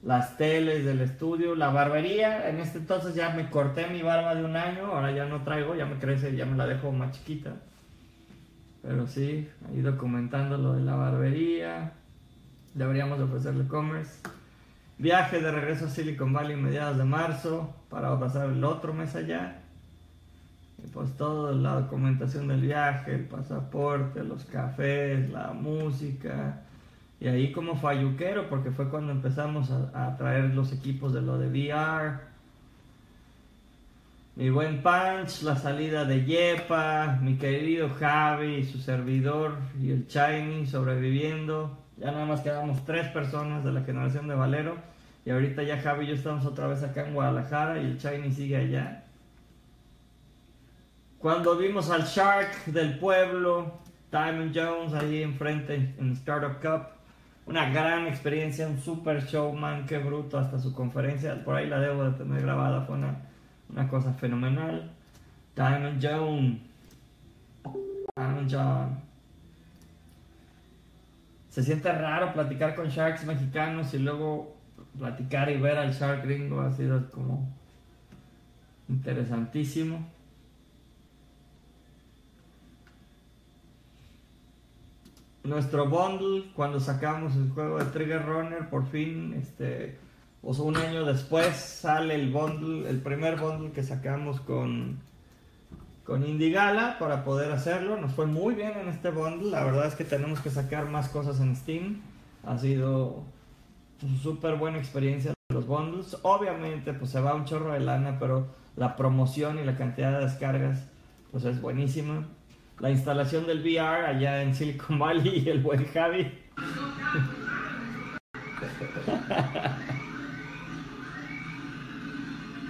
[0.02, 2.48] Las teles del estudio, la barbería.
[2.48, 5.74] En este entonces ya me corté mi barba de un año, ahora ya no traigo,
[5.74, 7.52] ya me crece, ya me la dejo más chiquita.
[8.82, 11.92] Pero sí, ahí documentando lo de la barbería.
[12.74, 14.20] Deberíamos ofrecerle commerce.
[14.96, 19.60] Viaje de regreso a Silicon Valley mediados de marzo para pasar el otro mes allá.
[20.82, 26.62] Y pues toda la documentación del viaje, el pasaporte, los cafés, la música.
[27.20, 31.48] Y ahí como falluquero, porque fue cuando empezamos a, traer los equipos de lo de
[31.48, 32.18] VR.
[34.36, 40.66] Mi buen Punch, la salida de Yepa, mi querido Javi, su servidor y el Shiny
[40.66, 41.76] sobreviviendo.
[41.98, 44.76] Ya nada más quedamos tres personas de la generación de Valero.
[45.26, 48.32] Y ahorita ya Javi y yo estamos otra vez acá en Guadalajara y el Shiny
[48.32, 49.04] sigue allá.
[51.18, 53.78] Cuando vimos al Shark del pueblo,
[54.10, 56.99] Diamond Jones ahí enfrente en Startup Cup,
[57.50, 62.04] una gran experiencia, un super showman, qué bruto, hasta su conferencia, por ahí la debo
[62.04, 63.22] de tener grabada, fue una,
[63.68, 64.92] una cosa fenomenal.
[65.56, 66.60] Diamond Jones,
[68.16, 69.00] Diamond John.
[71.48, 74.56] Se siente raro platicar con Sharks mexicanos y luego
[74.96, 77.48] platicar y ver al Shark gringo ha sido como
[78.88, 80.06] interesantísimo.
[85.42, 89.98] Nuestro bundle cuando sacamos el juego de Trigger Runner por fin este
[90.42, 94.98] o un año después sale el bundle el primer bundle que sacamos con
[96.04, 97.96] con Indigala para poder hacerlo.
[97.96, 101.08] Nos fue muy bien en este bundle la verdad es que tenemos que sacar más
[101.08, 102.00] cosas en Steam.
[102.44, 103.24] Ha sido
[104.22, 106.16] súper buena experiencia los bundles.
[106.22, 110.24] Obviamente pues se va un chorro de lana pero la promoción y la cantidad de
[110.24, 110.88] descargas
[111.30, 112.26] pues es buenísima
[112.80, 116.32] la instalación del VR allá en Silicon Valley y el buen Javi.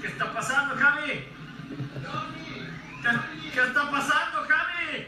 [0.00, 1.12] ¿Qué está pasando, Javi?
[3.02, 3.08] ¿Qué,
[3.54, 5.06] qué está pasando, Javi?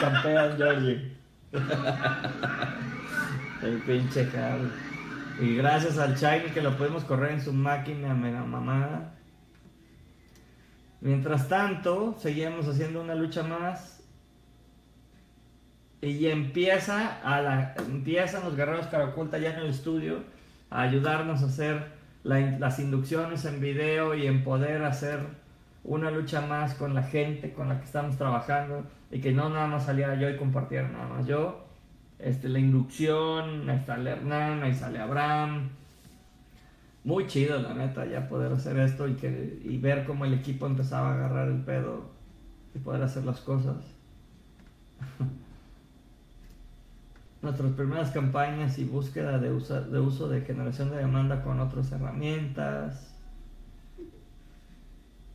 [0.00, 1.16] Campean, Georgie.
[3.62, 4.70] El pinche Javi.
[5.40, 9.15] Y gracias al Shiny que lo podemos correr en su máquina mega mamada.
[11.00, 14.02] Mientras tanto, seguimos haciendo una lucha más.
[16.00, 20.20] Y empieza a la, empiezan los guerreros cara oculta ya en el estudio
[20.70, 21.92] a ayudarnos a hacer
[22.22, 25.20] la- las inducciones en video y en poder hacer
[25.84, 29.66] una lucha más con la gente con la que estamos trabajando y que no nada
[29.68, 31.64] más saliera yo y compartiera nada más yo.
[32.18, 35.70] Este, la inducción, ahí sale Hernán, ahí sale Abraham,
[37.06, 40.66] muy chido, la neta, ya poder hacer esto y, que, y ver cómo el equipo
[40.66, 42.10] empezaba a agarrar el pedo
[42.74, 43.76] y poder hacer las cosas.
[47.42, 51.92] Nuestras primeras campañas y búsqueda de, usa- de uso de generación de demanda con otras
[51.92, 53.14] herramientas.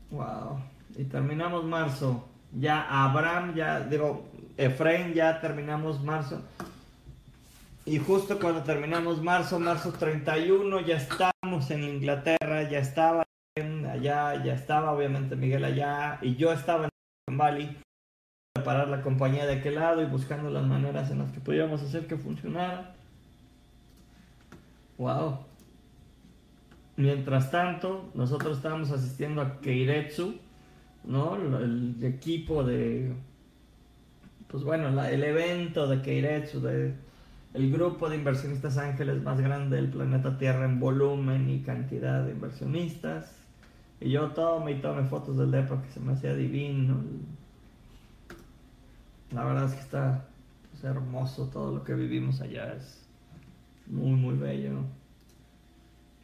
[0.10, 0.60] Wow.
[0.98, 2.28] Y terminamos marzo.
[2.60, 4.26] Ya Abraham, ya digo,
[4.58, 6.42] Efraín, ya terminamos marzo.
[7.86, 10.98] Y justo cuando terminamos marzo, marzo 31, ya
[11.70, 13.24] en Inglaterra, ya estaba
[13.56, 16.90] allá, ya estaba obviamente Miguel allá, y yo estaba
[17.28, 17.78] en Bali.
[18.54, 22.08] preparar la compañía de aquel lado y buscando las maneras en las que pudiéramos hacer
[22.08, 22.96] que funcionara.
[24.98, 25.40] Wow.
[26.98, 30.36] Mientras tanto, nosotros estábamos asistiendo a Keiretsu,
[31.04, 31.36] ¿no?
[31.36, 33.14] El, equipo de,
[34.48, 36.94] pues bueno, el evento de Keiretsu, de,
[37.54, 42.32] el grupo de inversionistas ángeles más grande del planeta Tierra en volumen y cantidad de
[42.32, 43.36] inversionistas.
[44.00, 47.04] Y yo tomé y tomé fotos del depa que se me hacía divino.
[49.32, 50.26] La verdad es que está
[50.72, 52.74] pues, hermoso todo lo que vivimos allá.
[52.74, 53.06] Es
[53.88, 54.86] muy, muy bello.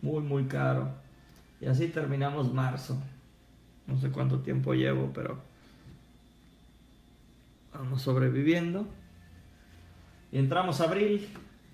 [0.01, 0.89] Muy, muy caro.
[1.59, 2.97] Y así terminamos marzo.
[3.85, 5.39] No sé cuánto tiempo llevo, pero
[7.73, 8.87] vamos sobreviviendo.
[10.31, 11.27] Y entramos a abril.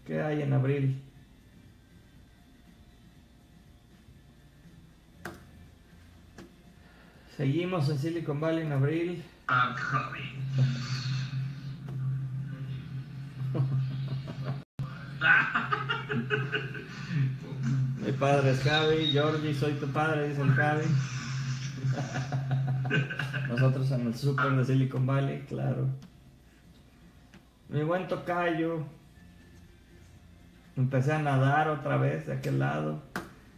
[0.06, 1.02] ¿Qué hay en abril?
[7.38, 9.24] Seguimos en Silicon Valley en abril.
[9.50, 10.44] I'm coming.
[18.06, 20.86] Mi padre es Javi, Jordi, soy tu padre, dice el Javi.
[23.50, 25.88] Nosotros en el super de Silicon Valley, claro.
[27.70, 28.84] Mi buen tocayo.
[30.76, 33.02] Empecé a nadar otra vez de aquel lado.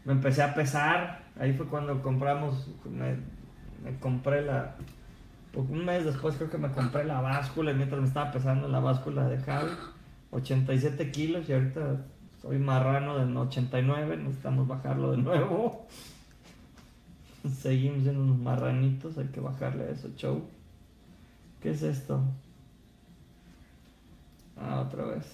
[0.04, 1.24] Me empecé a pesar.
[1.40, 3.18] Ahí fue cuando compramos, me,
[4.00, 4.76] compré la...
[5.54, 8.74] Un mes después creo que me compré la báscula y mientras me estaba pesando en
[8.74, 9.72] la báscula de Javi.
[10.32, 12.06] 87 kilos y ahorita
[12.42, 15.88] soy marrano del 89, necesitamos bajarlo de nuevo.
[17.58, 20.44] Seguimos en unos marranitos, hay que bajarle a eso, show.
[21.62, 22.22] ¿Qué es esto?
[24.58, 25.26] Ah, otra vez.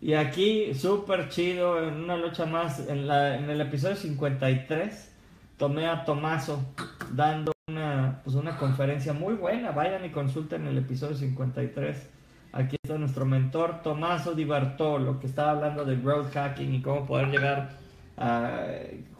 [0.00, 5.12] Y aquí, súper chido, en una lucha más, en, la, en el episodio 53,
[5.58, 6.64] tomé a Tomaso
[7.12, 9.72] dando una, pues una conferencia muy buena.
[9.72, 12.20] Vayan y consulten el episodio 53
[12.52, 17.06] Aquí está nuestro mentor Tomaso Di Bartolo, que estaba hablando de growth hacking y cómo
[17.06, 17.78] poder llegar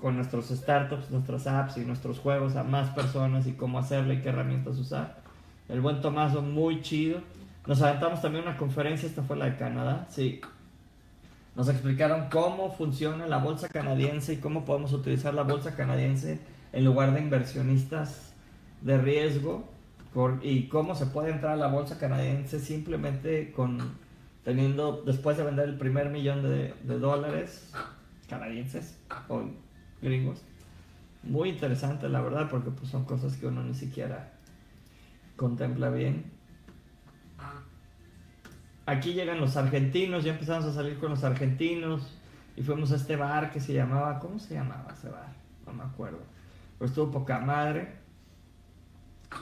[0.01, 4.21] con nuestros startups, nuestras apps y nuestros juegos a más personas y cómo hacerle y
[4.21, 5.23] qué herramientas usar.
[5.69, 7.21] El buen Tomaso, muy chido.
[7.67, 10.41] Nos aventamos también una conferencia, esta fue la de Canadá, sí.
[11.57, 16.41] Nos explicaron cómo funciona la bolsa canadiense y cómo podemos utilizar la bolsa canadiense
[16.73, 18.33] en lugar de inversionistas
[18.81, 19.69] de riesgo
[20.43, 23.79] y cómo se puede entrar a la bolsa canadiense simplemente con
[24.45, 27.73] teniendo, después de vender el primer millón de, dólares
[28.29, 28.99] canadienses
[29.29, 29.43] o
[30.01, 30.43] gringos.
[31.23, 34.33] Muy interesante, la verdad, porque pues, son cosas que uno ni siquiera
[35.37, 36.25] contempla bien.
[38.87, 42.17] Aquí llegan los argentinos, ya empezamos a salir con los argentinos
[42.57, 45.29] y fuimos a este bar que se llamaba, ¿cómo se llamaba ese bar?
[45.67, 46.21] No me acuerdo.
[46.79, 48.01] Pero estuvo poca madre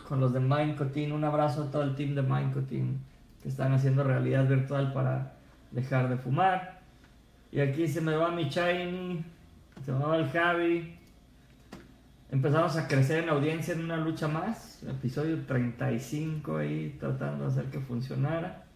[0.07, 1.13] con los de Mindcotin.
[1.13, 3.01] Un abrazo a todo el team de Mindcotin
[3.43, 5.35] que están haciendo realidad virtual para
[5.71, 6.81] dejar de fumar.
[7.51, 9.25] Y aquí se me va mi Shiny,
[9.85, 10.99] se me va el Javi.
[12.31, 14.83] Empezamos a crecer en audiencia en una lucha más.
[14.83, 18.68] Episodio 35 ahí tratando de hacer que funcionara.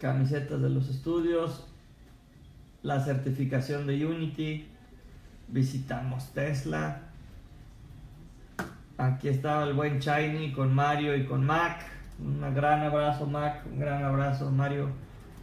[0.00, 1.66] Camisetas de los estudios.
[2.82, 4.66] La certificación de Unity.
[5.48, 7.08] Visitamos Tesla
[8.98, 11.86] Aquí estaba el buen Shiny con Mario y con Mac.
[12.18, 14.88] Un gran abrazo Mac, un gran abrazo Mario.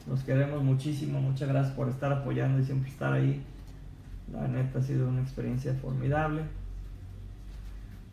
[0.08, 3.42] Nos queremos muchísimo, muchas gracias por estar apoyando y siempre estar ahí.
[4.34, 6.42] La neta ha sido una experiencia formidable.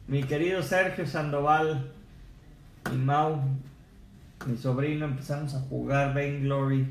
[0.07, 1.91] Mi querido Sergio Sandoval
[2.93, 3.41] y Mau,
[4.47, 6.91] mi sobrino, empezamos a jugar Glory.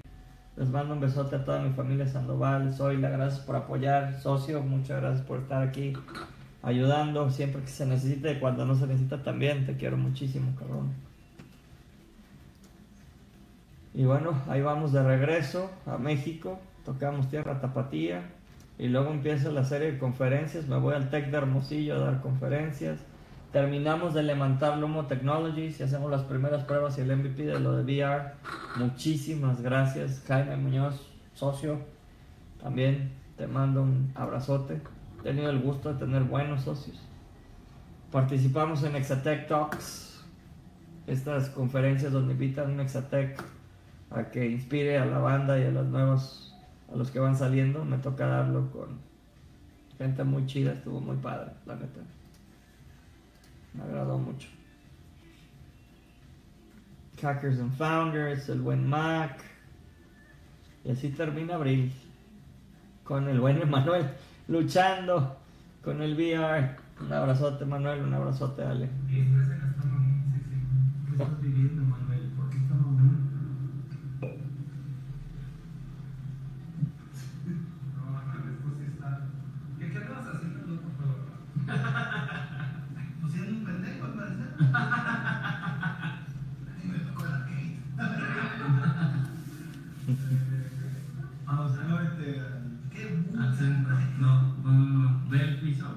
[0.58, 2.74] Les mando un besote a toda mi familia Sandoval.
[2.74, 4.20] Soy la gracias por apoyar.
[4.20, 5.93] Socio, muchas gracias por estar aquí
[6.64, 10.93] ayudando siempre que se necesite, cuando no se necesita también, te quiero muchísimo, cabrón.
[13.93, 18.30] Y bueno, ahí vamos de regreso a México, tocamos tierra tapatía
[18.78, 22.22] y luego empieza la serie de conferencias, me voy al Tech de Hermosillo a dar
[22.22, 22.99] conferencias.
[23.52, 27.76] Terminamos de levantar Lumo Technologies y hacemos las primeras pruebas y el MVP de lo
[27.76, 28.32] de VR.
[28.78, 31.80] Muchísimas gracias, Jaime Muñoz, socio.
[32.64, 34.80] También te mando un abrazote.
[35.20, 36.97] He tenido el gusto de tener buenos socios.
[38.10, 40.24] Participamos en Exatech Talks,
[41.06, 43.38] estas conferencias donde invitan un Exatech
[44.12, 46.56] a que inspire a la banda y a los nuevos,
[46.89, 47.84] a los que van saliendo.
[47.84, 49.02] Me toca darlo con
[49.97, 51.99] gente muy chida, estuvo muy padre, la neta.
[53.74, 54.47] Me agradó mucho.
[57.22, 59.43] Hackers and Founders, el buen Mac.
[60.84, 61.93] Y así termina abril
[63.03, 64.09] con el buen Emanuel
[64.47, 65.38] luchando
[65.84, 66.76] con el VR.
[66.99, 68.89] Un abrazote Manuel, un abrazote Ale.
[71.11, 72.32] estás viviendo, Manuel?
[72.36, 73.30] ¿Por qué estás mamón?
[77.95, 79.09] No, Manuel, esto sí está.
[79.80, 81.15] ¿Qué, qué andabas haciendo el otro juego,
[83.22, 84.49] Pues siendo un pendejo, al parecer.
[86.84, 87.78] Y me tocó el arcade.
[91.47, 92.41] Ah, o sea, no, este.
[92.91, 93.53] Qué Al puta.
[93.53, 93.95] centro.
[94.19, 95.30] No, no, no.
[95.30, 95.88] Ve el piso.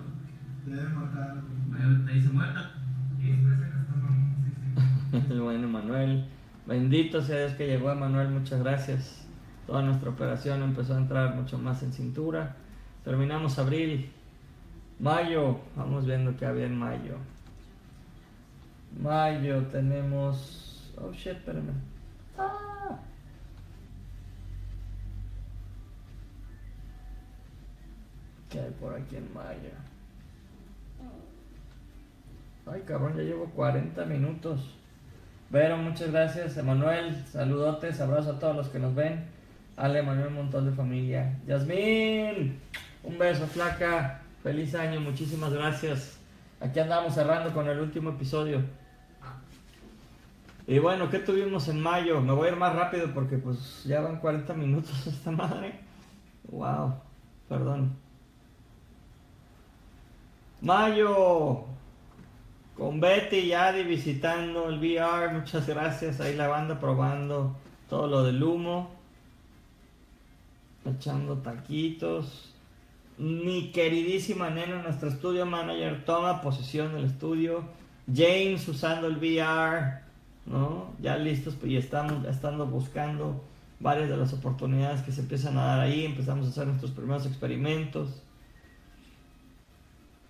[0.66, 1.36] Debe matar.
[1.68, 2.70] Ve, te dice muerta.
[3.20, 4.50] Y esta escena está mamón, sí,
[5.12, 5.32] sí.
[5.32, 6.28] El buen Emanuel.
[7.04, 9.26] Bendito sea Dios que llegó Emanuel, muchas gracias.
[9.66, 12.56] Toda nuestra operación empezó a entrar mucho más en cintura.
[13.04, 14.10] Terminamos abril.
[14.98, 17.16] Mayo, vamos viendo qué había en mayo.
[19.02, 20.90] Mayo tenemos.
[20.96, 21.74] Oh shit, espérame.
[22.38, 22.98] Ah.
[28.48, 29.74] ¿Qué hay por aquí en mayo?
[32.64, 34.78] Ay, cabrón, ya llevo 40 minutos.
[35.54, 36.56] Vero, muchas gracias.
[36.56, 39.24] Emanuel, saludotes, abrazos a todos los que nos ven.
[39.76, 41.38] Ale, Manuel, un montón de familia.
[41.46, 42.58] Yasmín,
[43.04, 44.20] un beso, flaca.
[44.42, 46.18] Feliz año, muchísimas gracias.
[46.58, 48.62] Aquí andamos cerrando con el último episodio.
[50.66, 52.20] Y bueno, ¿qué tuvimos en mayo?
[52.20, 55.78] Me voy a ir más rápido porque pues ya van 40 minutos esta madre.
[56.50, 56.96] Wow,
[57.48, 57.92] perdón.
[60.60, 61.66] Mayo,
[62.76, 66.20] con Betty y Adi visitando el VR, muchas gracias.
[66.20, 67.56] Ahí la banda probando
[67.88, 68.90] todo lo del humo,
[70.84, 72.50] echando taquitos.
[73.16, 77.64] Mi queridísima nena, nuestro estudio manager, toma posesión del estudio.
[78.12, 80.00] James usando el VR,
[80.46, 80.92] ¿no?
[81.00, 83.42] Ya listos y estamos estando buscando
[83.78, 86.04] varias de las oportunidades que se empiezan a dar ahí.
[86.04, 88.20] Empezamos a hacer nuestros primeros experimentos.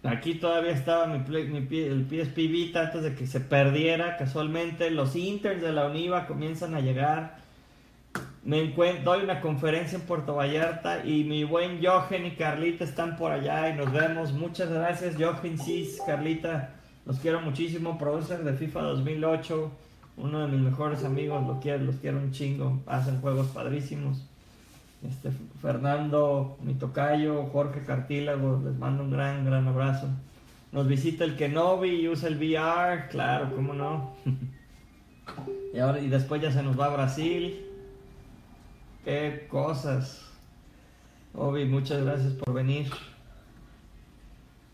[0.04, 1.50] Aquí todavía estaba mi, Play-
[1.86, 4.90] el PSP Vita antes de que se perdiera casualmente.
[4.90, 7.38] Los interns de la UNIVA comienzan a llegar.
[8.44, 13.16] Me encuentro, doy una conferencia en Puerto Vallarta y mi buen Jochen y Carlita están
[13.16, 14.32] por allá y nos vemos.
[14.34, 16.74] Muchas gracias Jochen, Cis, Carlita.
[17.06, 17.96] Los quiero muchísimo.
[17.96, 19.72] Producer de FIFA 2008.
[20.18, 21.46] Uno de mis mejores amigos.
[21.46, 22.82] Lo quiero, los quiero un chingo.
[22.86, 24.22] Hacen juegos padrísimos.
[25.08, 25.30] Este,
[25.60, 30.08] Fernando, mi tocayo, Jorge Cartílago, les mando un gran, gran abrazo.
[30.72, 34.14] Nos visita el Kenobi y usa el VR, claro, cómo no.
[35.74, 37.66] y, ahora, y después ya se nos va a Brasil.
[39.04, 40.24] Qué cosas.
[41.34, 42.90] Obi, muchas gracias por venir.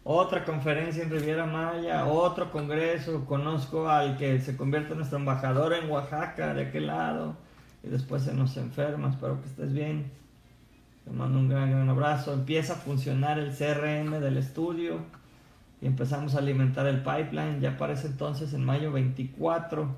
[0.04, 3.24] Otra conferencia en Riviera Maya, otro congreso.
[3.26, 7.36] Conozco al que se convierte en nuestro embajador en Oaxaca, de aquel lado.
[7.82, 10.10] Y después se nos enferma, espero que estés bien.
[11.04, 12.32] Te mando un gran, gran abrazo.
[12.32, 14.98] Empieza a funcionar el CRM del estudio
[15.80, 17.60] y empezamos a alimentar el pipeline.
[17.60, 19.88] Ya para ese entonces, en mayo 24,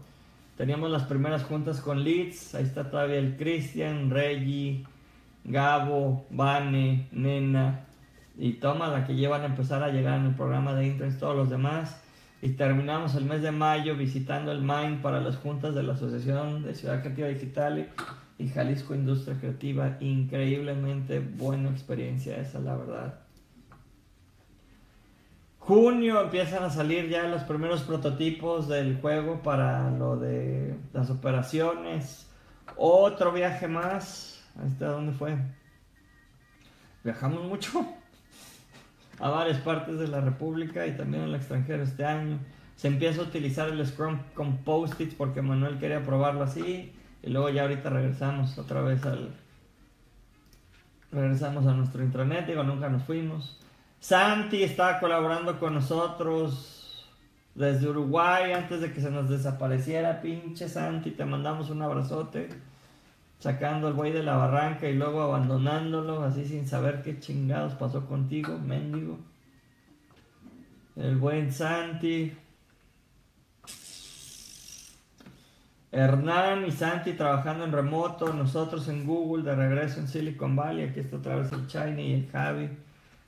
[0.56, 2.54] teníamos las primeras juntas con leads.
[2.54, 4.84] Ahí está todavía el Cristian, Reggie,
[5.44, 7.80] Gabo, Vane, Nena
[8.38, 11.36] y Toma, la que llevan a empezar a llegar en el programa de interns, todos
[11.36, 12.01] los demás.
[12.44, 16.64] Y terminamos el mes de mayo visitando el Mind para las juntas de la Asociación
[16.64, 17.88] de Ciudad Creativa Digital
[18.36, 19.96] y Jalisco Industria Creativa.
[20.00, 23.20] Increíblemente buena experiencia esa, la verdad.
[25.60, 32.28] Junio empiezan a salir ya los primeros prototipos del juego para lo de las operaciones.
[32.76, 34.44] Otro viaje más.
[34.66, 35.38] Está, ¿dónde fue?
[37.04, 37.86] Viajamos mucho
[39.18, 42.38] a varias partes de la República y también al extranjero este año.
[42.76, 46.92] Se empieza a utilizar el Scrum con post-its porque Manuel quería probarlo así.
[47.22, 49.30] Y luego ya ahorita regresamos otra vez al...
[51.12, 53.60] Regresamos a nuestro intranet, digo, nunca nos fuimos.
[54.00, 57.06] Santi estaba colaborando con nosotros
[57.54, 60.20] desde Uruguay antes de que se nos desapareciera.
[60.22, 62.48] Pinche Santi, te mandamos un abrazote.
[63.42, 68.06] Sacando el buey de la barranca y luego abandonándolo así sin saber qué chingados pasó
[68.06, 69.18] contigo, mendigo.
[70.94, 72.36] El buen Santi.
[75.90, 81.00] Hernán y Santi trabajando en remoto, nosotros en Google, de regreso en Silicon Valley, aquí
[81.00, 82.70] está otra vez el Chiny y el Javi.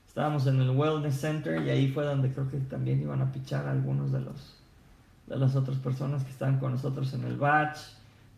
[0.06, 3.66] Estábamos en el Wellness Center y ahí fue donde creo que también iban a pichar
[3.66, 4.60] algunos de los
[5.26, 7.78] de las otras personas que estaban con nosotros en el batch.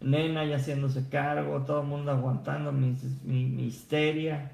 [0.00, 4.52] Nena ya haciéndose cargo, todo el mundo aguantando mi, mi, histeria.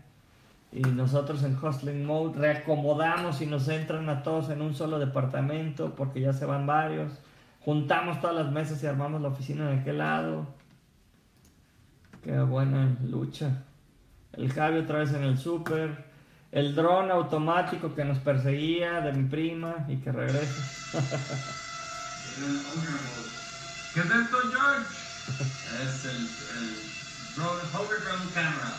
[0.72, 5.94] Y nosotros en Hustling Mode reacomodamos y nos entran a todos en un solo departamento
[5.94, 7.12] porque ya se van varios.
[7.60, 10.46] Juntamos todas las mesas y armamos la oficina de aquel lado.
[12.22, 13.64] Qué buena lucha.
[14.32, 16.10] El Javi otra vez en el súper.
[16.52, 20.98] El dron automático que nos perseguía de mi prima y que regresa.
[23.94, 25.11] ¿Qué es esto, George?
[25.40, 26.76] Es el, el
[27.36, 28.74] drone hover drone camera.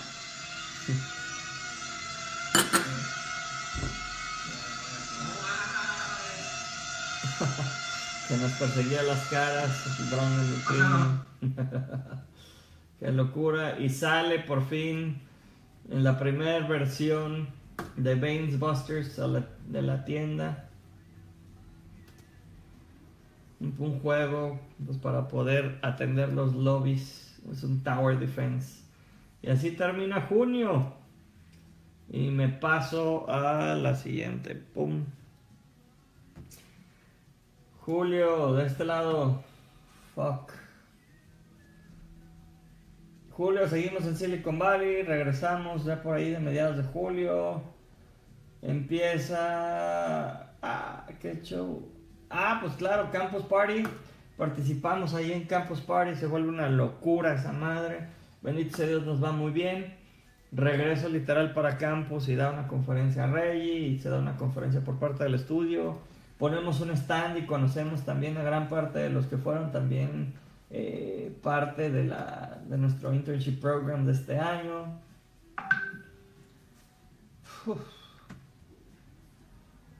[8.28, 11.24] que nos perseguía las caras, el dron del primo.
[12.99, 13.78] Qué locura.
[13.80, 15.22] Y sale por fin
[15.89, 17.49] en la primera versión
[17.97, 20.70] de Baines Busters a la- de la tienda.
[23.64, 27.39] Un, juego pues, para poder atender los lobbies.
[27.49, 28.84] Es un Tower Defense.
[29.41, 30.93] Y así termina junio.
[32.09, 34.55] Y me paso a la siguiente.
[34.55, 35.05] Pum.
[37.80, 39.41] Julio, de este lado.
[40.14, 40.51] Fuck.
[43.32, 45.03] Julio, seguimos en Silicon Valley.
[45.03, 47.64] Regresamos ya por ahí de mediados de julio.
[48.61, 50.53] Empieza.
[50.61, 51.92] Ah, qué show.
[52.36, 53.84] Ah, pues claro, Campus Party.
[54.38, 56.15] Participamos ahí en Campus Party.
[56.15, 58.07] Se vuelve una locura esa madre.
[58.41, 59.95] Bendito sea Dios, nos va muy bien.
[60.51, 63.77] Regreso literal para Campus y da una conferencia a Reggie.
[63.77, 65.99] Y se da una conferencia por parte del estudio.
[66.39, 70.34] Ponemos un stand y conocemos también a gran parte de los que fueron también
[70.71, 74.99] eh, parte de, la, de nuestro internship program de este año.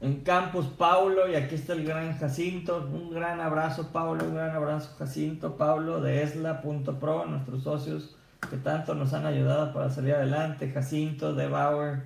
[0.04, 2.90] En Campus Paulo, y aquí está el gran Jacinto.
[2.92, 4.26] Un gran abrazo, Paulo.
[4.26, 5.56] Un gran abrazo, Jacinto.
[5.56, 8.18] Paulo de Esla.pro, nuestros socios
[8.50, 10.70] que tanto nos han ayudado para salir adelante.
[10.70, 12.04] Jacinto de Bauer,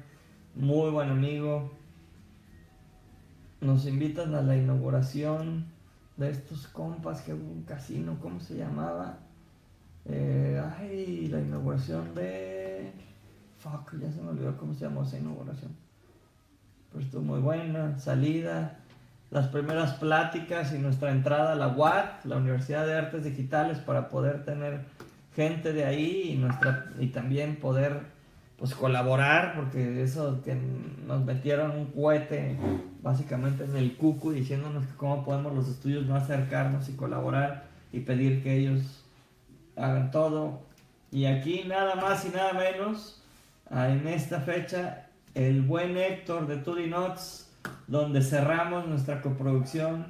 [0.53, 1.71] muy buen amigo.
[3.61, 5.65] Nos invitan a la inauguración
[6.17, 9.17] de estos compas que hubo un casino, ¿cómo se llamaba?
[10.05, 12.91] Eh, ay, la inauguración de.
[13.57, 15.86] Fuck, ya se me olvidó cómo se llamó esa inauguración.
[16.91, 17.99] Pero estuvo muy buena.
[17.99, 18.77] Salida,
[19.29, 24.09] las primeras pláticas y nuestra entrada a la UAT, la Universidad de Artes Digitales, para
[24.09, 24.81] poder tener
[25.35, 28.17] gente de ahí y, nuestra, y también poder
[28.57, 30.57] pues colaborar, porque eso que
[31.05, 32.57] nos metieron un cohete
[33.03, 37.99] básicamente en el cucu diciéndonos que cómo podemos los estudios no acercarnos y colaborar y
[37.99, 39.03] pedir que ellos
[39.75, 40.61] hagan todo.
[41.11, 43.21] Y aquí nada más y nada menos,
[43.69, 45.06] en esta fecha,
[45.37, 47.47] el buen Héctor de Tudy Nuts,
[47.85, 50.07] donde cerramos nuestra coproducción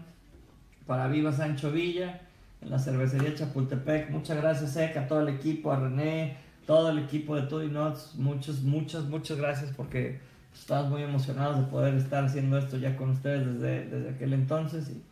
[0.85, 2.21] para Viva Sancho Villa,
[2.61, 4.09] en la cervecería Chapultepec.
[4.09, 8.15] Muchas gracias, Ek, a todo el equipo, a René, todo el equipo de Tudy Nuts.
[8.15, 10.21] Muchas, muchas, muchas gracias porque
[10.53, 14.89] estamos muy emocionados de poder estar haciendo esto ya con ustedes desde, desde aquel entonces
[14.89, 15.03] y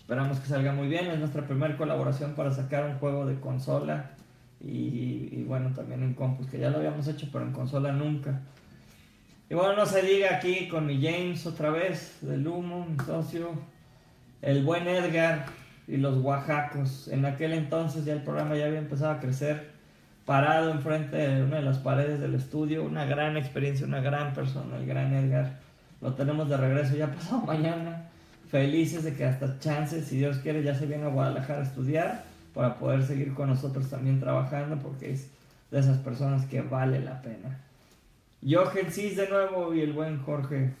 [0.00, 1.06] esperamos que salga muy bien.
[1.06, 4.10] Es nuestra primera colaboración para sacar un juego de consola
[4.60, 8.42] y, y bueno, también en compus, que ya lo habíamos hecho, pero en consola nunca.
[9.52, 13.50] Y bueno, no se diga aquí con mi James otra vez, del humo, mi socio,
[14.40, 15.44] el buen Edgar
[15.86, 17.08] y los oaxacos.
[17.08, 19.72] En aquel entonces ya el programa ya había empezado a crecer,
[20.24, 24.78] parado enfrente de una de las paredes del estudio, una gran experiencia, una gran persona,
[24.78, 25.58] el gran Edgar.
[26.00, 28.08] Lo tenemos de regreso ya pasado mañana.
[28.50, 32.24] Felices de que hasta chances, si Dios quiere, ya se viene a Guadalajara a estudiar
[32.54, 35.28] para poder seguir con nosotros también trabajando porque es
[35.70, 37.60] de esas personas que vale la pena.
[38.44, 40.74] Jochen Cis de nuevo y el buen Jorge.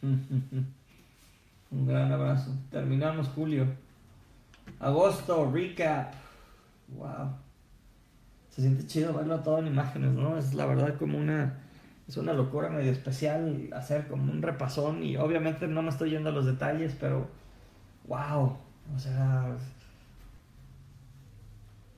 [0.02, 2.52] Un gran abrazo.
[2.70, 3.66] Terminamos julio.
[4.78, 6.14] Agosto, recap.
[6.88, 7.32] Wow.
[8.48, 10.36] Se siente chido verlo todo en imágenes, ¿no?
[10.36, 11.58] Es la verdad como una...
[12.08, 16.30] Es una locura medio especial hacer como un repasón y obviamente no me estoy yendo
[16.30, 17.28] a los detalles, pero...
[18.08, 18.56] Wow.
[18.94, 19.56] O sea...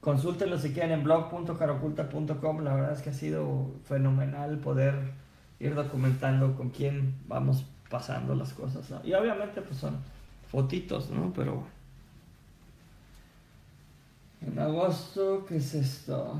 [0.02, 2.64] Consúltenlo si quieren en blog.caroculta.com.
[2.64, 5.12] La verdad es que ha sido fenomenal poder
[5.60, 8.92] ir documentando con quién vamos pasando las cosas.
[9.04, 9.98] Y obviamente pues son
[10.50, 11.32] fotitos, ¿no?
[11.32, 11.62] Pero
[14.40, 16.36] en agosto, ¿qué es esto?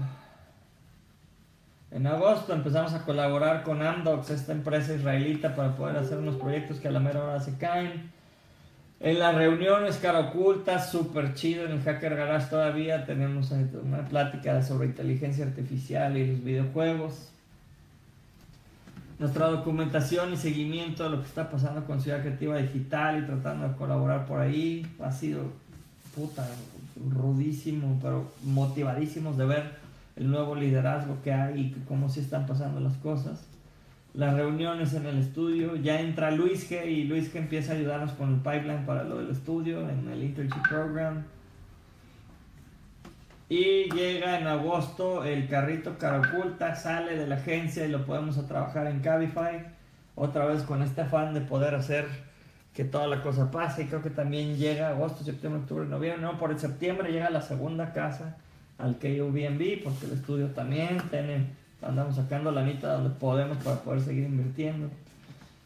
[1.92, 6.80] En agosto empezamos a colaborar con Amdocs, esta empresa israelita, para poder hacer unos proyectos
[6.80, 8.10] que a la mera hora se caen.
[9.03, 11.66] En las reuniones cara oculta, súper chido.
[11.66, 17.28] En el Hacker Garage todavía tenemos una plática sobre inteligencia artificial y los videojuegos.
[19.18, 23.68] Nuestra documentación y seguimiento de lo que está pasando con Ciudad Creativa Digital y tratando
[23.68, 25.46] de colaborar por ahí ha sido
[26.14, 26.46] puta
[27.11, 29.64] rudísimo, pero motivadísimos de ver
[30.14, 33.51] el nuevo liderazgo que hay y cómo se están pasando las cosas
[34.14, 35.76] las reuniones en el estudio.
[35.76, 39.18] Ya entra Luis G y Luis G empieza a ayudarnos con el pipeline para lo
[39.18, 41.24] del estudio en el internship program.
[43.48, 48.38] Y llega en agosto el carrito cara oculta, sale de la agencia y lo podemos
[48.38, 49.66] a trabajar en Cabify.
[50.14, 52.06] Otra vez con este afán de poder hacer
[52.74, 56.38] que toda la cosa pase y creo que también llega agosto, septiembre, octubre, noviembre, no,
[56.38, 58.36] por el septiembre llega la segunda casa
[58.78, 61.46] al KUBNB porque el estudio también tiene,
[61.83, 64.89] andamos sacando la mitad donde podemos para poder seguir invirtiendo.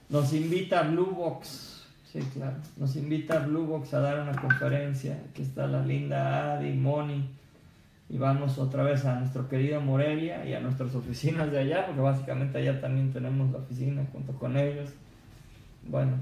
[0.09, 5.43] Nos invita Blue Box, sí, claro, nos invita Blue Box a dar una conferencia, aquí
[5.43, 7.29] está la linda Adi, Moni,
[8.09, 12.01] y vamos otra vez a nuestro querido Morelia y a nuestras oficinas de allá, porque
[12.01, 14.91] básicamente allá también tenemos la oficina junto con ellos.
[15.89, 16.13] Bueno,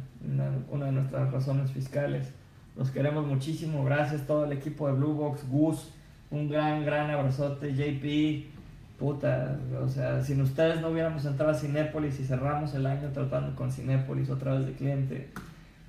[0.72, 2.32] una, de nuestras razones fiscales.
[2.76, 5.90] Los queremos muchísimo, gracias todo el equipo de Blue Box, Gus,
[6.30, 8.53] un gran, gran abrazote, JP,
[8.98, 13.54] puta, o sea, sin ustedes no hubiéramos entrado a Cinépolis y cerramos el año tratando
[13.56, 15.30] con Cinépolis otra vez de cliente.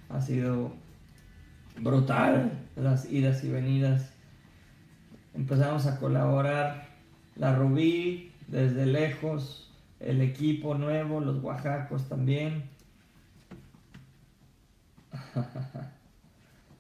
[0.09, 0.71] Ha sido
[1.79, 4.11] brutal las idas y venidas.
[5.33, 6.87] Empezamos a colaborar
[7.35, 12.63] la Rubí desde lejos, el equipo nuevo, los Oaxacos también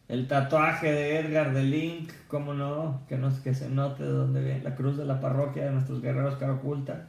[0.07, 4.43] El tatuaje de Edgar de Link, cómo no, que, no, que se note de dónde
[4.43, 7.07] viene la cruz de la parroquia de nuestros guerreros cara oculta.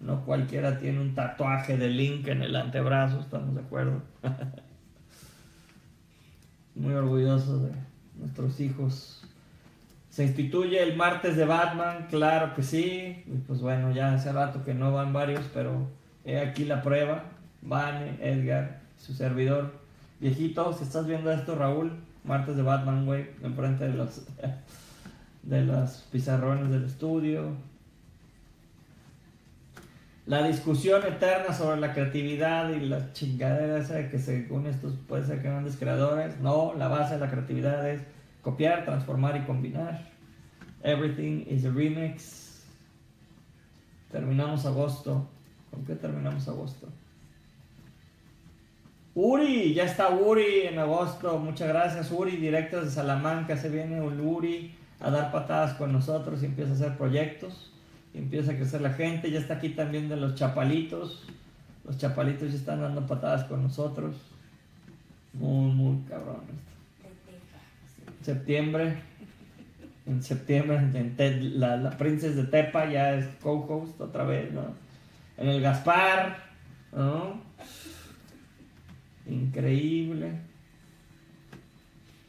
[0.00, 4.02] No cualquiera tiene un tatuaje de Link en el antebrazo, estamos de acuerdo.
[6.74, 7.70] Muy orgullosos de
[8.18, 9.22] nuestros hijos.
[10.10, 13.22] Se instituye el martes de Batman, claro que sí.
[13.26, 15.86] Y pues bueno, ya hace rato que no van varios, pero
[16.24, 17.24] he aquí la prueba.
[17.62, 19.80] Vane, Edgar, su servidor
[20.18, 21.92] Viejito, si estás viendo esto, Raúl,
[22.24, 24.22] martes de Batman, güey, enfrente de los,
[25.42, 27.56] de pizarrones del estudio.
[30.24, 35.42] La discusión eterna sobre la creatividad y la chingadera de que según estos puede ser
[35.42, 36.38] grandes creadores.
[36.38, 38.02] No, la base de la creatividad es
[38.40, 40.12] copiar, transformar y combinar.
[40.84, 42.64] Everything is a remix.
[44.12, 45.28] Terminamos agosto.
[45.70, 46.88] ¿Con qué terminamos agosto?
[49.14, 51.38] Uri, ya está Uri en agosto.
[51.38, 53.56] Muchas gracias, Uri, directo de Salamanca.
[53.56, 57.72] Se viene un Uri a dar patadas con nosotros y empieza a hacer proyectos.
[58.14, 59.30] Y empieza a crecer la gente.
[59.30, 61.24] Ya está aquí también de los chapalitos.
[61.84, 64.16] Los chapalitos ya están dando patadas con nosotros.
[65.34, 66.40] Muy, muy cabrón.
[68.22, 68.96] Septiembre.
[70.06, 70.80] En septiembre,
[71.56, 74.74] la, la Princess de Tepa ya es co-host otra vez, ¿no?
[75.36, 76.38] En el Gaspar,
[76.92, 77.40] ¿no?
[79.32, 80.32] Increíble.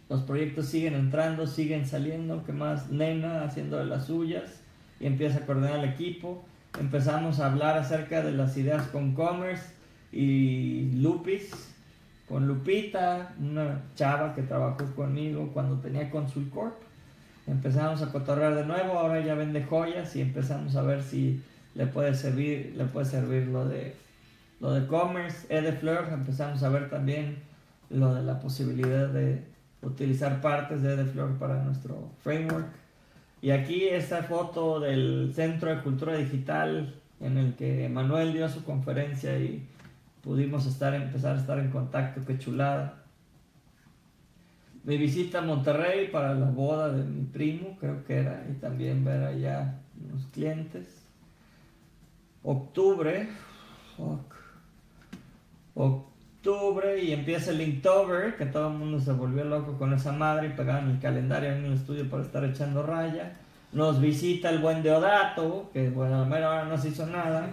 [0.10, 2.44] Los proyectos siguen entrando, siguen saliendo.
[2.46, 2.90] ¿Qué más?
[2.92, 4.62] Nena haciendo de las suyas
[5.00, 6.44] y empieza a coordinar el equipo.
[6.80, 9.64] Empezamos a hablar acerca de las ideas con Commerce
[10.12, 11.52] y Lupis,
[12.28, 16.76] con Lupita, una chava que trabajó conmigo cuando tenía Consulcorp.
[17.46, 21.42] Empezamos a cotorrear de nuevo, ahora ya vende joyas y empezamos a ver si
[21.76, 24.03] le puede servir, le puede servir lo de
[24.64, 27.44] lo de commerce, Edefleur, empezamos a ver también
[27.90, 29.44] lo de la posibilidad de
[29.82, 32.68] utilizar partes de Edefleur para nuestro framework.
[33.42, 38.64] Y aquí esta foto del Centro de Cultura Digital en el que Manuel dio su
[38.64, 39.68] conferencia y
[40.24, 43.04] pudimos estar, empezar a estar en contacto, qué chulada.
[44.86, 49.04] Mi visita a Monterrey para la boda de mi primo, creo que era, y también
[49.04, 51.04] ver allá unos clientes.
[52.44, 53.28] Octubre,
[55.76, 60.48] octubre y empieza el Inktober, que todo el mundo se volvió loco con esa madre
[60.48, 63.34] y pegaban el calendario en el estudio para estar echando raya.
[63.72, 67.48] Nos visita el buen Deodato, que bueno, a ver, ahora no se hizo nada.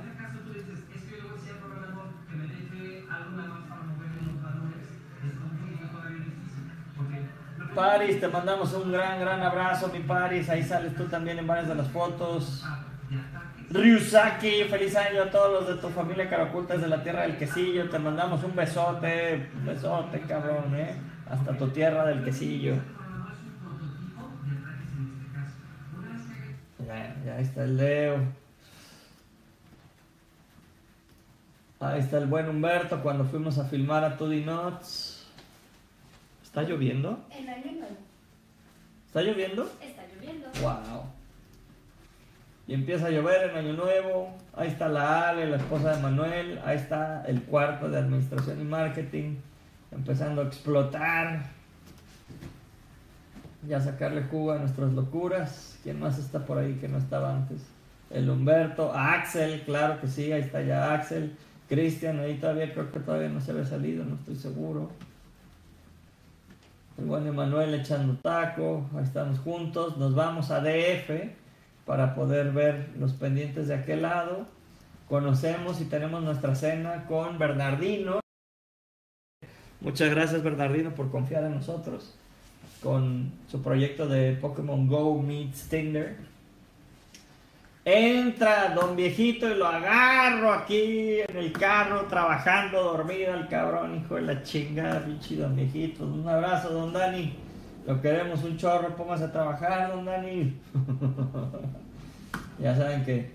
[7.75, 10.49] Paris, te mandamos un gran, gran abrazo, mi Paris.
[10.51, 12.65] Ahí sales tú también en varias de las fotos.
[13.71, 17.89] Ryusaki, feliz año a todos los de tu familia Caracultas de la tierra del quesillo.
[17.89, 20.97] Te mandamos un besote, un besote, cabrón, ¿eh?
[21.29, 22.75] Hasta tu tierra del quesillo.
[26.85, 28.19] Ya, ya está el Leo.
[31.79, 35.29] Ahí está el buen Humberto cuando fuimos a filmar a Tudy Nuts.
[36.43, 37.25] ¿Está lloviendo?
[37.31, 37.97] En año nuevo.
[39.07, 39.71] ¿Está lloviendo?
[39.81, 40.49] Está lloviendo.
[40.61, 41.20] Wow
[42.71, 44.33] y empieza a llover en Año Nuevo.
[44.55, 46.61] Ahí está la Ale, la esposa de Manuel.
[46.65, 49.39] Ahí está el cuarto de administración y marketing,
[49.91, 51.47] empezando a explotar.
[53.67, 55.81] Ya sacarle jugo a nuestras locuras.
[55.83, 57.61] ¿Quién más está por ahí que no estaba antes?
[58.09, 61.37] El Humberto, Axel, claro que sí, ahí está ya Axel.
[61.69, 64.93] Cristian, ahí todavía creo que todavía no se había salido, no estoy seguro.
[66.99, 69.97] El buen Emanuel echando taco, ahí estamos juntos.
[69.97, 71.40] Nos vamos a DF
[71.91, 74.47] para poder ver los pendientes de aquel lado.
[75.09, 78.21] Conocemos y tenemos nuestra cena con Bernardino,
[79.81, 82.15] Muchas gracias Bernardino por confiar en nosotros
[82.81, 86.17] con su proyecto de Pokémon Go Meets Tinder.
[87.85, 94.15] Entra don viejito y lo agarro aquí en el carro trabajando dormido el cabrón, hijo
[94.15, 96.05] de la chingada, pinche don viejito.
[96.05, 97.50] Un abrazo, don Dani.
[97.87, 100.61] Lo queremos un chorro, póngase a trabajar, don Dani.
[102.59, 103.31] ya saben que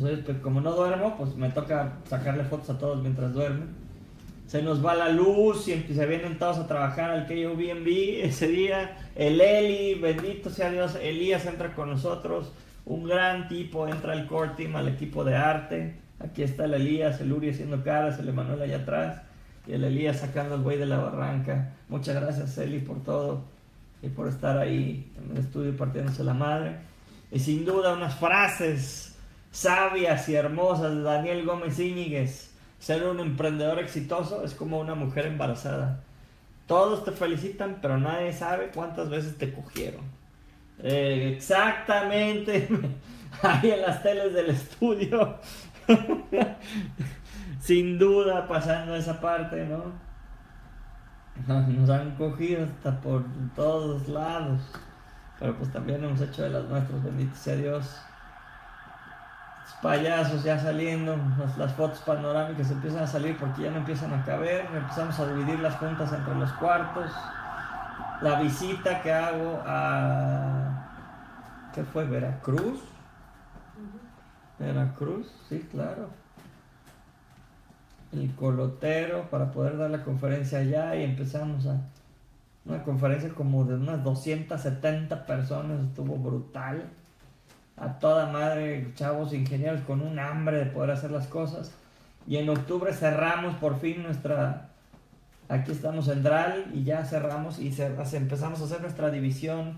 [0.00, 3.84] pues, como no duermo, pues me toca sacarle fotos a todos mientras duermen
[4.46, 8.96] se nos va la luz y se vienen todos a trabajar al KOBNB ese día.
[9.16, 12.52] El Eli, bendito sea Dios, Elías entra con nosotros,
[12.84, 15.96] un gran tipo, entra al core team, al equipo de arte.
[16.20, 19.22] Aquí está el Elías, el Uri haciendo caras, el Emanuel allá atrás
[19.66, 21.72] y el Elías sacando el buey de la barranca.
[21.88, 23.42] Muchas gracias Eli por todo
[24.04, 26.76] y por estar ahí en el estudio partiéndose la madre.
[27.30, 29.16] Y sin duda unas frases
[29.50, 35.24] sabias y hermosas de Daniel Gómez Íñiguez ser un emprendedor exitoso es como una mujer
[35.24, 36.02] embarazada.
[36.66, 40.02] Todos te felicitan, pero nadie sabe cuántas veces te cogieron.
[40.82, 42.68] Eh, exactamente.
[43.42, 45.38] Ahí en las teles del estudio.
[47.60, 49.92] Sin duda pasando esa parte, ¿no?
[51.46, 53.24] Nos han cogido hasta por
[53.54, 54.60] todos lados.
[55.38, 58.00] Pero pues también hemos hecho de las nuestras, bendito sea Dios.
[59.82, 61.16] Payasos ya saliendo,
[61.58, 65.58] las, fotos panorámicas empiezan a salir porque ya no empiezan a caber, empezamos a dividir
[65.58, 67.10] las juntas entre los cuartos,
[68.22, 72.06] la visita que hago a, ¿qué fue?
[72.06, 72.80] Veracruz,
[74.58, 76.08] Veracruz, sí, claro,
[78.18, 81.80] el colotero para poder dar la conferencia allá y empezamos a,
[82.64, 86.84] una conferencia como de unas 270 personas, estuvo brutal
[87.76, 91.72] a toda madre, chavos ingenieros con un hambre de poder hacer las cosas.
[92.26, 94.70] Y en octubre cerramos por fin nuestra,
[95.48, 97.74] aquí estamos en DRAL y ya cerramos y
[98.12, 99.74] empezamos a hacer nuestra división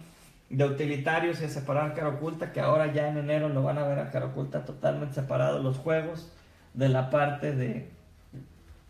[0.48, 3.86] de utilitarios y a separar cara oculta, que ahora ya en enero lo van a
[3.86, 6.30] ver a cara oculta totalmente separado los juegos
[6.74, 7.90] de la parte de,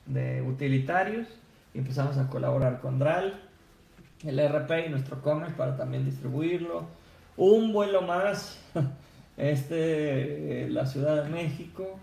[0.06, 1.28] de utilitarios.
[1.74, 3.40] Y empezamos a colaborar con DRAL,
[4.24, 6.86] el RP y nuestro commerce para también distribuirlo
[7.36, 8.58] un vuelo más,
[9.36, 11.98] este, la Ciudad de México.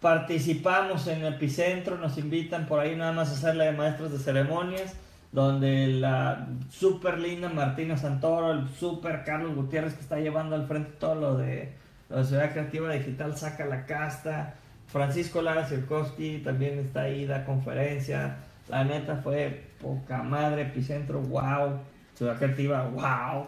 [0.00, 4.94] Participamos en Epicentro, nos invitan por ahí nada más a hacerle de maestros de ceremonias,
[5.30, 10.90] donde la super linda Martina Santoro, el super Carlos Gutiérrez que está llevando al frente
[10.98, 11.72] todo lo de
[12.12, 14.54] la Ciudad Creativa Digital, saca la casta.
[14.86, 18.36] Francisco Lara Sirkowski también está ahí, da conferencia.
[18.68, 21.78] La neta fue poca madre, epicentro, wow.
[22.14, 23.46] Ciudad Creativa, wow.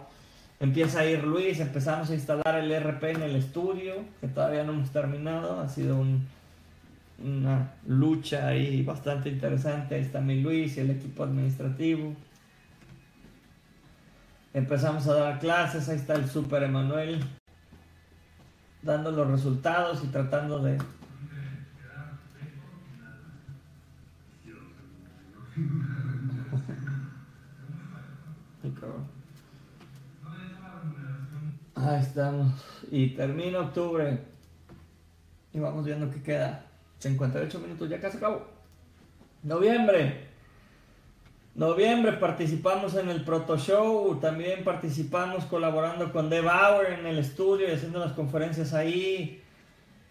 [0.61, 4.73] Empieza a ir Luis, empezamos a instalar el RP en el estudio, que todavía no
[4.73, 5.61] hemos terminado.
[5.61, 6.03] Ha sido
[7.23, 9.97] una lucha ahí bastante interesante.
[9.97, 12.15] Ahí está mi Luis y el equipo administrativo.
[14.55, 17.21] Empezamos a dar clases, ahí está el Super Emanuel
[18.85, 20.79] dando los resultados y tratando de
[31.75, 32.53] Ahí estamos.
[32.91, 34.19] Y termina octubre.
[35.53, 36.65] Y vamos viendo que queda.
[36.99, 38.47] 58 minutos, ya casi acabó.
[39.43, 40.34] Noviembre.
[41.55, 44.19] Noviembre participamos en el Proto Show.
[44.21, 49.41] También participamos colaborando con The Bauer en el estudio y haciendo las conferencias ahí.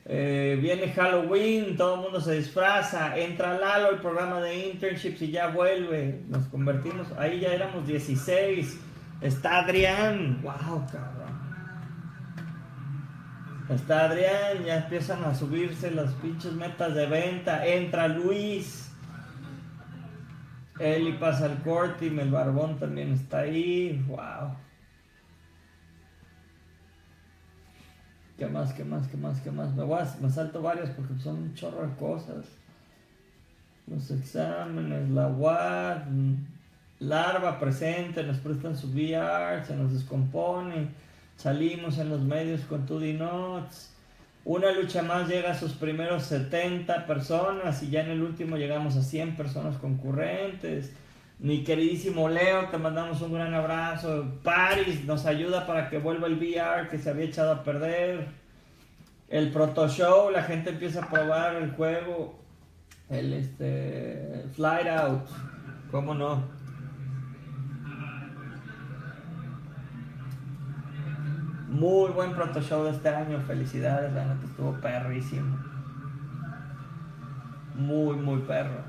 [0.06, 5.32] Eh, viene Halloween, todo el mundo se disfraza, entra Lalo el programa de internships y
[5.32, 6.22] ya vuelve.
[6.30, 8.80] Nos convertimos, ahí ya éramos 16.
[9.22, 11.24] Está Adrián, wow, cabrón.
[13.70, 17.66] Está Adrián, ya empiezan a subirse las pinches metas de venta.
[17.66, 18.83] Entra Luis.
[20.80, 24.04] Eli pasa el corte y el barbón también está ahí.
[24.08, 24.56] Wow.
[28.38, 28.74] ¿Qué más?
[28.74, 29.08] ¿Qué más?
[29.08, 29.40] ¿Qué más?
[29.42, 29.74] ¿Qué más?
[29.76, 32.46] Me, voy me salto varios porque son un chorro de cosas.
[33.86, 36.06] Los exámenes, la WAD,
[37.00, 40.90] Larva presente, nos prestan su VR, se nos descompone,
[41.36, 43.93] salimos en los medios con 2D Notes.
[44.46, 48.98] Una lucha más llega a sus primeros 70 personas y ya en el último llegamos
[48.98, 50.92] a 100 personas concurrentes.
[51.40, 54.26] Mi queridísimo Leo, te mandamos un gran abrazo.
[54.44, 58.28] Paris nos ayuda para que vuelva el VR que se había echado a perder.
[59.30, 62.38] El Proto Show, la gente empieza a probar el juego.
[63.10, 65.28] El este, Flight Out,
[65.90, 66.63] ¿cómo no?
[71.74, 75.58] Muy buen Proto Show de este año, felicidades, la neta estuvo perrísimo.
[77.74, 78.84] muy, muy perro.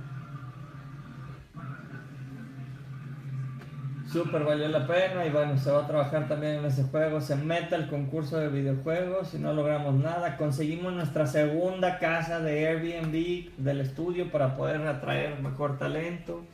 [4.07, 7.23] Súper valió la pena y bueno, se va a trabajar también en ese juego.
[7.23, 10.37] Se mete al concurso de videojuegos y no logramos nada.
[10.37, 16.45] Conseguimos nuestra segunda casa de Airbnb del estudio para poder atraer mejor talento.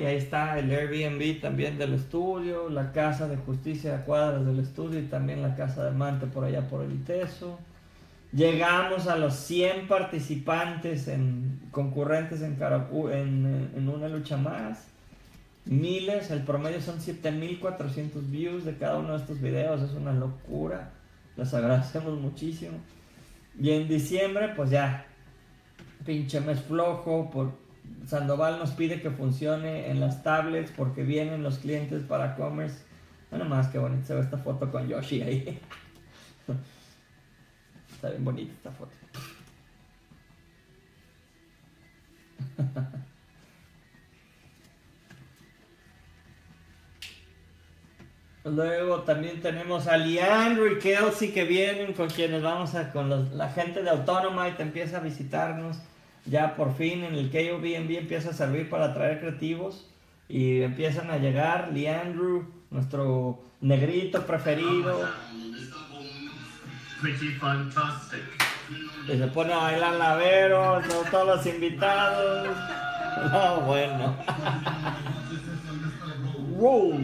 [0.00, 4.58] Y ahí está el Airbnb también del estudio, la casa de justicia a cuadras del
[4.58, 7.58] estudio y también la casa de Mante por allá por el ITESO.
[8.32, 14.92] Llegamos a los 100 participantes en, concurrentes en, en, en una lucha más
[15.64, 20.90] miles, el promedio son 7400 views de cada uno de estos videos, es una locura,
[21.36, 22.78] les agradecemos muchísimo.
[23.60, 25.06] Y en diciembre, pues ya,
[26.04, 27.52] pinche mes flojo, por
[28.06, 32.84] Sandoval nos pide que funcione en las tablets porque vienen los clientes para commerce.
[33.30, 35.60] Bueno, más que bonito se ve esta foto con Yoshi ahí.
[37.92, 38.92] Está bien bonita esta foto.
[48.44, 53.48] Luego también tenemos a Leandro y Kelsey que vienen con quienes vamos a, con la
[53.50, 55.78] gente de Autonomite empieza a visitarnos.
[56.26, 59.86] Ya por fin en el KOBNB empieza a servir para atraer creativos
[60.28, 65.08] y empiezan a llegar Leandro, nuestro negrito preferido.
[69.08, 72.56] Y se pone a bailar lavero, todos los invitados.
[73.32, 74.16] No, bueno.
[76.56, 77.00] wow.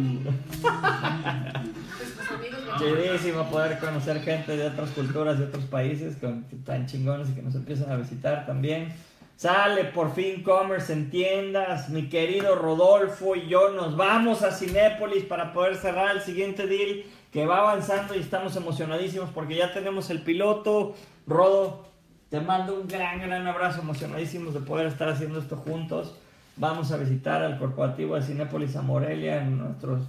[2.79, 7.43] Chidísimo poder conocer gente de otras culturas, de otros países con, tan chingones y que
[7.43, 8.95] nos empiezan a visitar también.
[9.39, 11.91] Sale por fin Commerce en tiendas.
[11.91, 17.05] Mi querido Rodolfo y yo nos vamos a Cinépolis para poder cerrar el siguiente deal
[17.33, 20.97] que va avanzando y estamos emocionadísimos porque ya tenemos el piloto.
[21.25, 21.87] Rodo,
[22.31, 26.17] te mando un gran, gran abrazo, emocionadísimos de poder estar haciendo esto juntos.
[26.57, 30.03] Vamos a visitar al corporativo de Cinépolis a Morelia en nuestros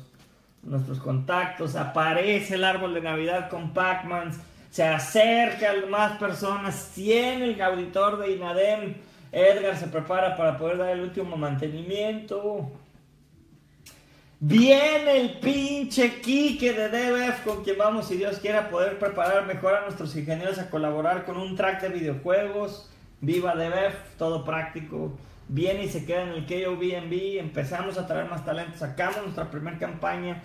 [0.64, 4.32] nuestros contactos, aparece el árbol de Navidad con Pac-Man,
[4.72, 8.96] se acerca a más personas, tiene el auditor de INADEM,
[9.32, 12.72] Edgar se prepara para poder dar el último mantenimiento.
[14.40, 19.76] Viene el pinche Kike de DBF con quien vamos, si Dios quiera, poder preparar mejor
[19.76, 22.90] a nuestros ingenieros a colaborar con un track de videojuegos.
[23.22, 25.18] Viva DBF, todo práctico
[25.50, 29.78] viene y se queda en el KOBNB, empezamos a traer más talentos, sacamos nuestra primera
[29.78, 30.42] campaña.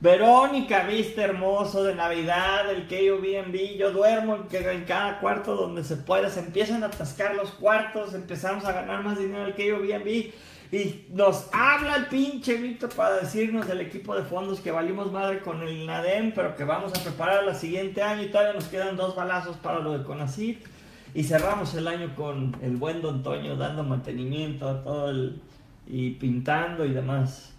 [0.00, 6.28] Verónica, viste hermoso de Navidad, el KOBNB, yo duermo en cada cuarto donde se pueda,
[6.28, 10.32] se empiezan a atascar los cuartos, empezamos a ganar más dinero el KOBNB
[10.74, 15.40] y nos habla el pinche Víctor para decirnos del equipo de fondos que valimos madre
[15.40, 18.96] con el NADEM, pero que vamos a preparar el siguiente año y todavía nos quedan
[18.96, 20.66] dos balazos para lo de CONACYT.
[21.14, 25.40] Y cerramos el año con el buen Don Toño dando mantenimiento a todo el,
[25.86, 27.53] y pintando y demás.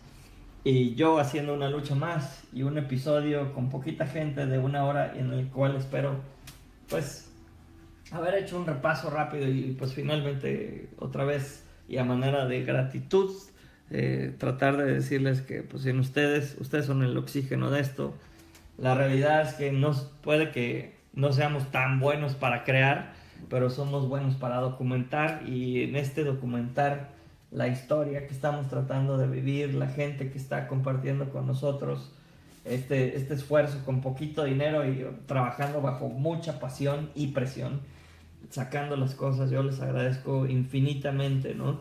[0.65, 5.13] Y yo haciendo una lucha más y un episodio con poquita gente de una hora
[5.15, 6.15] en el cual espero
[6.89, 7.31] pues
[8.09, 13.31] haber hecho un repaso rápido y pues finalmente otra vez y a manera de gratitud
[13.91, 18.15] eh, tratar de decirles que pues en ustedes, ustedes son el oxígeno de esto.
[18.79, 19.93] La realidad es que no
[20.23, 23.13] puede que no seamos tan buenos para crear,
[23.51, 27.14] pero somos buenos para documentar y en este documentar
[27.51, 32.11] la historia que estamos tratando de vivir, la gente que está compartiendo con nosotros
[32.63, 37.81] este, este esfuerzo con poquito dinero y trabajando bajo mucha pasión y presión,
[38.49, 41.79] sacando las cosas, yo les agradezco infinitamente, ¿no?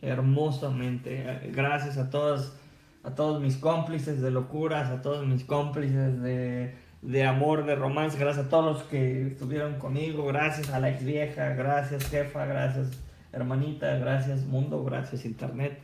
[0.00, 1.50] Hermosamente.
[1.52, 2.54] Gracias a todos,
[3.02, 8.18] a todos mis cómplices de locuras, a todos mis cómplices de de amor, de romance,
[8.18, 12.90] gracias a todos los que estuvieron conmigo, gracias a la ex vieja, gracias jefa, gracias
[13.32, 15.80] hermanita, gracias mundo, gracias internet,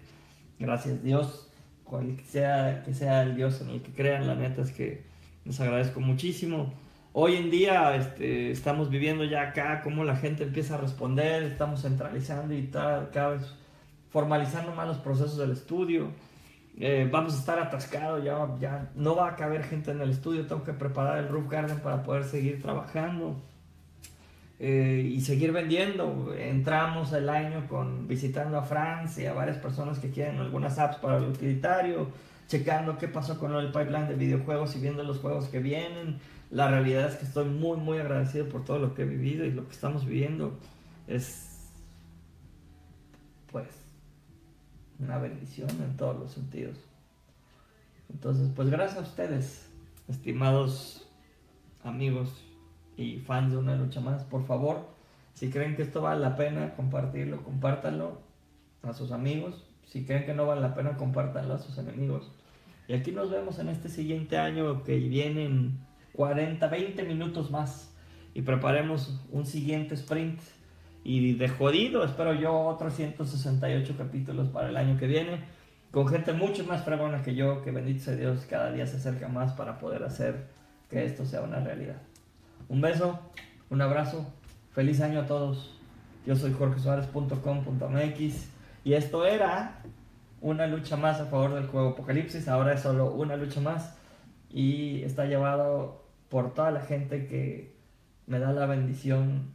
[0.59, 1.51] gracias Dios,
[1.85, 5.05] cual sea que sea el Dios en el que crean, la neta es que
[5.45, 6.73] les agradezco muchísimo.
[7.13, 11.83] Hoy en día este, estamos viviendo ya acá cómo la gente empieza a responder, estamos
[11.83, 13.55] centralizando y tal, cada vez
[14.11, 16.11] formalizando más los procesos del estudio
[16.77, 20.47] eh, vamos a estar atascados, ya, ya no va a caber gente en el estudio,
[20.47, 23.41] tengo que preparar el roof garden para poder seguir trabajando
[24.59, 26.35] eh, y seguir vendiendo.
[26.37, 31.25] Entramos el año con visitando a Francia, varias personas que quieren algunas apps para el
[31.25, 32.09] utilitario,
[32.47, 36.19] checando qué pasó con el pipeline de videojuegos y viendo los juegos que vienen.
[36.51, 39.51] La realidad es que estoy muy, muy agradecido por todo lo que he vivido y
[39.51, 40.57] lo que estamos viviendo.
[41.09, 41.71] Es,
[43.51, 43.69] pues,
[45.01, 46.79] una bendición en todos los sentidos.
[48.13, 49.69] Entonces, pues gracias a ustedes,
[50.07, 51.09] estimados
[51.83, 52.44] amigos
[52.97, 54.93] y fans de una lucha más, por favor,
[55.35, 58.21] Si creen que esto vale la pena compartirlo, compártanlo
[58.83, 59.65] a sus amigos.
[59.85, 62.31] Si creen que no vale la pena, compártanlo a sus enemigos.
[62.87, 65.79] Y aquí nos vemos en este siguiente año que vienen
[66.13, 67.93] 40, 20 minutos más
[68.33, 70.41] y preparemos un siguiente sprint.
[71.03, 75.41] Y de jodido, espero yo, otros 168 capítulos para el año que viene,
[75.91, 79.29] con gente mucho más fregona que yo, que bendito sea Dios, cada día se acerca
[79.29, 80.47] más para poder hacer
[80.89, 82.01] que esto sea una realidad.
[82.67, 83.21] Un beso,
[83.69, 84.33] un abrazo,
[84.73, 85.79] feliz año a todos.
[86.27, 88.49] Yo soy jorgesuárez.com.mx
[88.85, 89.83] y esto era
[90.41, 93.99] una lucha más a favor del juego Apocalipsis, ahora es solo una lucha más
[94.49, 97.77] y está llevado por toda la gente que
[98.27, 99.53] me da la bendición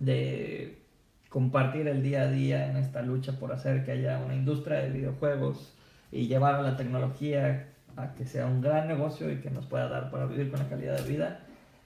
[0.00, 0.82] de
[1.28, 4.90] compartir el día a día en esta lucha por hacer que haya una industria de
[4.90, 5.72] videojuegos
[6.10, 9.88] y llevar a la tecnología a que sea un gran negocio y que nos pueda
[9.88, 11.43] dar para vivir con la calidad de vida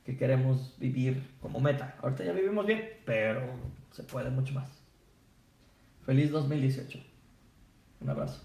[0.09, 1.95] que queremos vivir como meta.
[2.01, 3.43] Ahorita ya vivimos bien, pero
[3.91, 4.71] se puede mucho más.
[6.07, 6.99] Feliz 2018.
[8.01, 8.41] Un abrazo.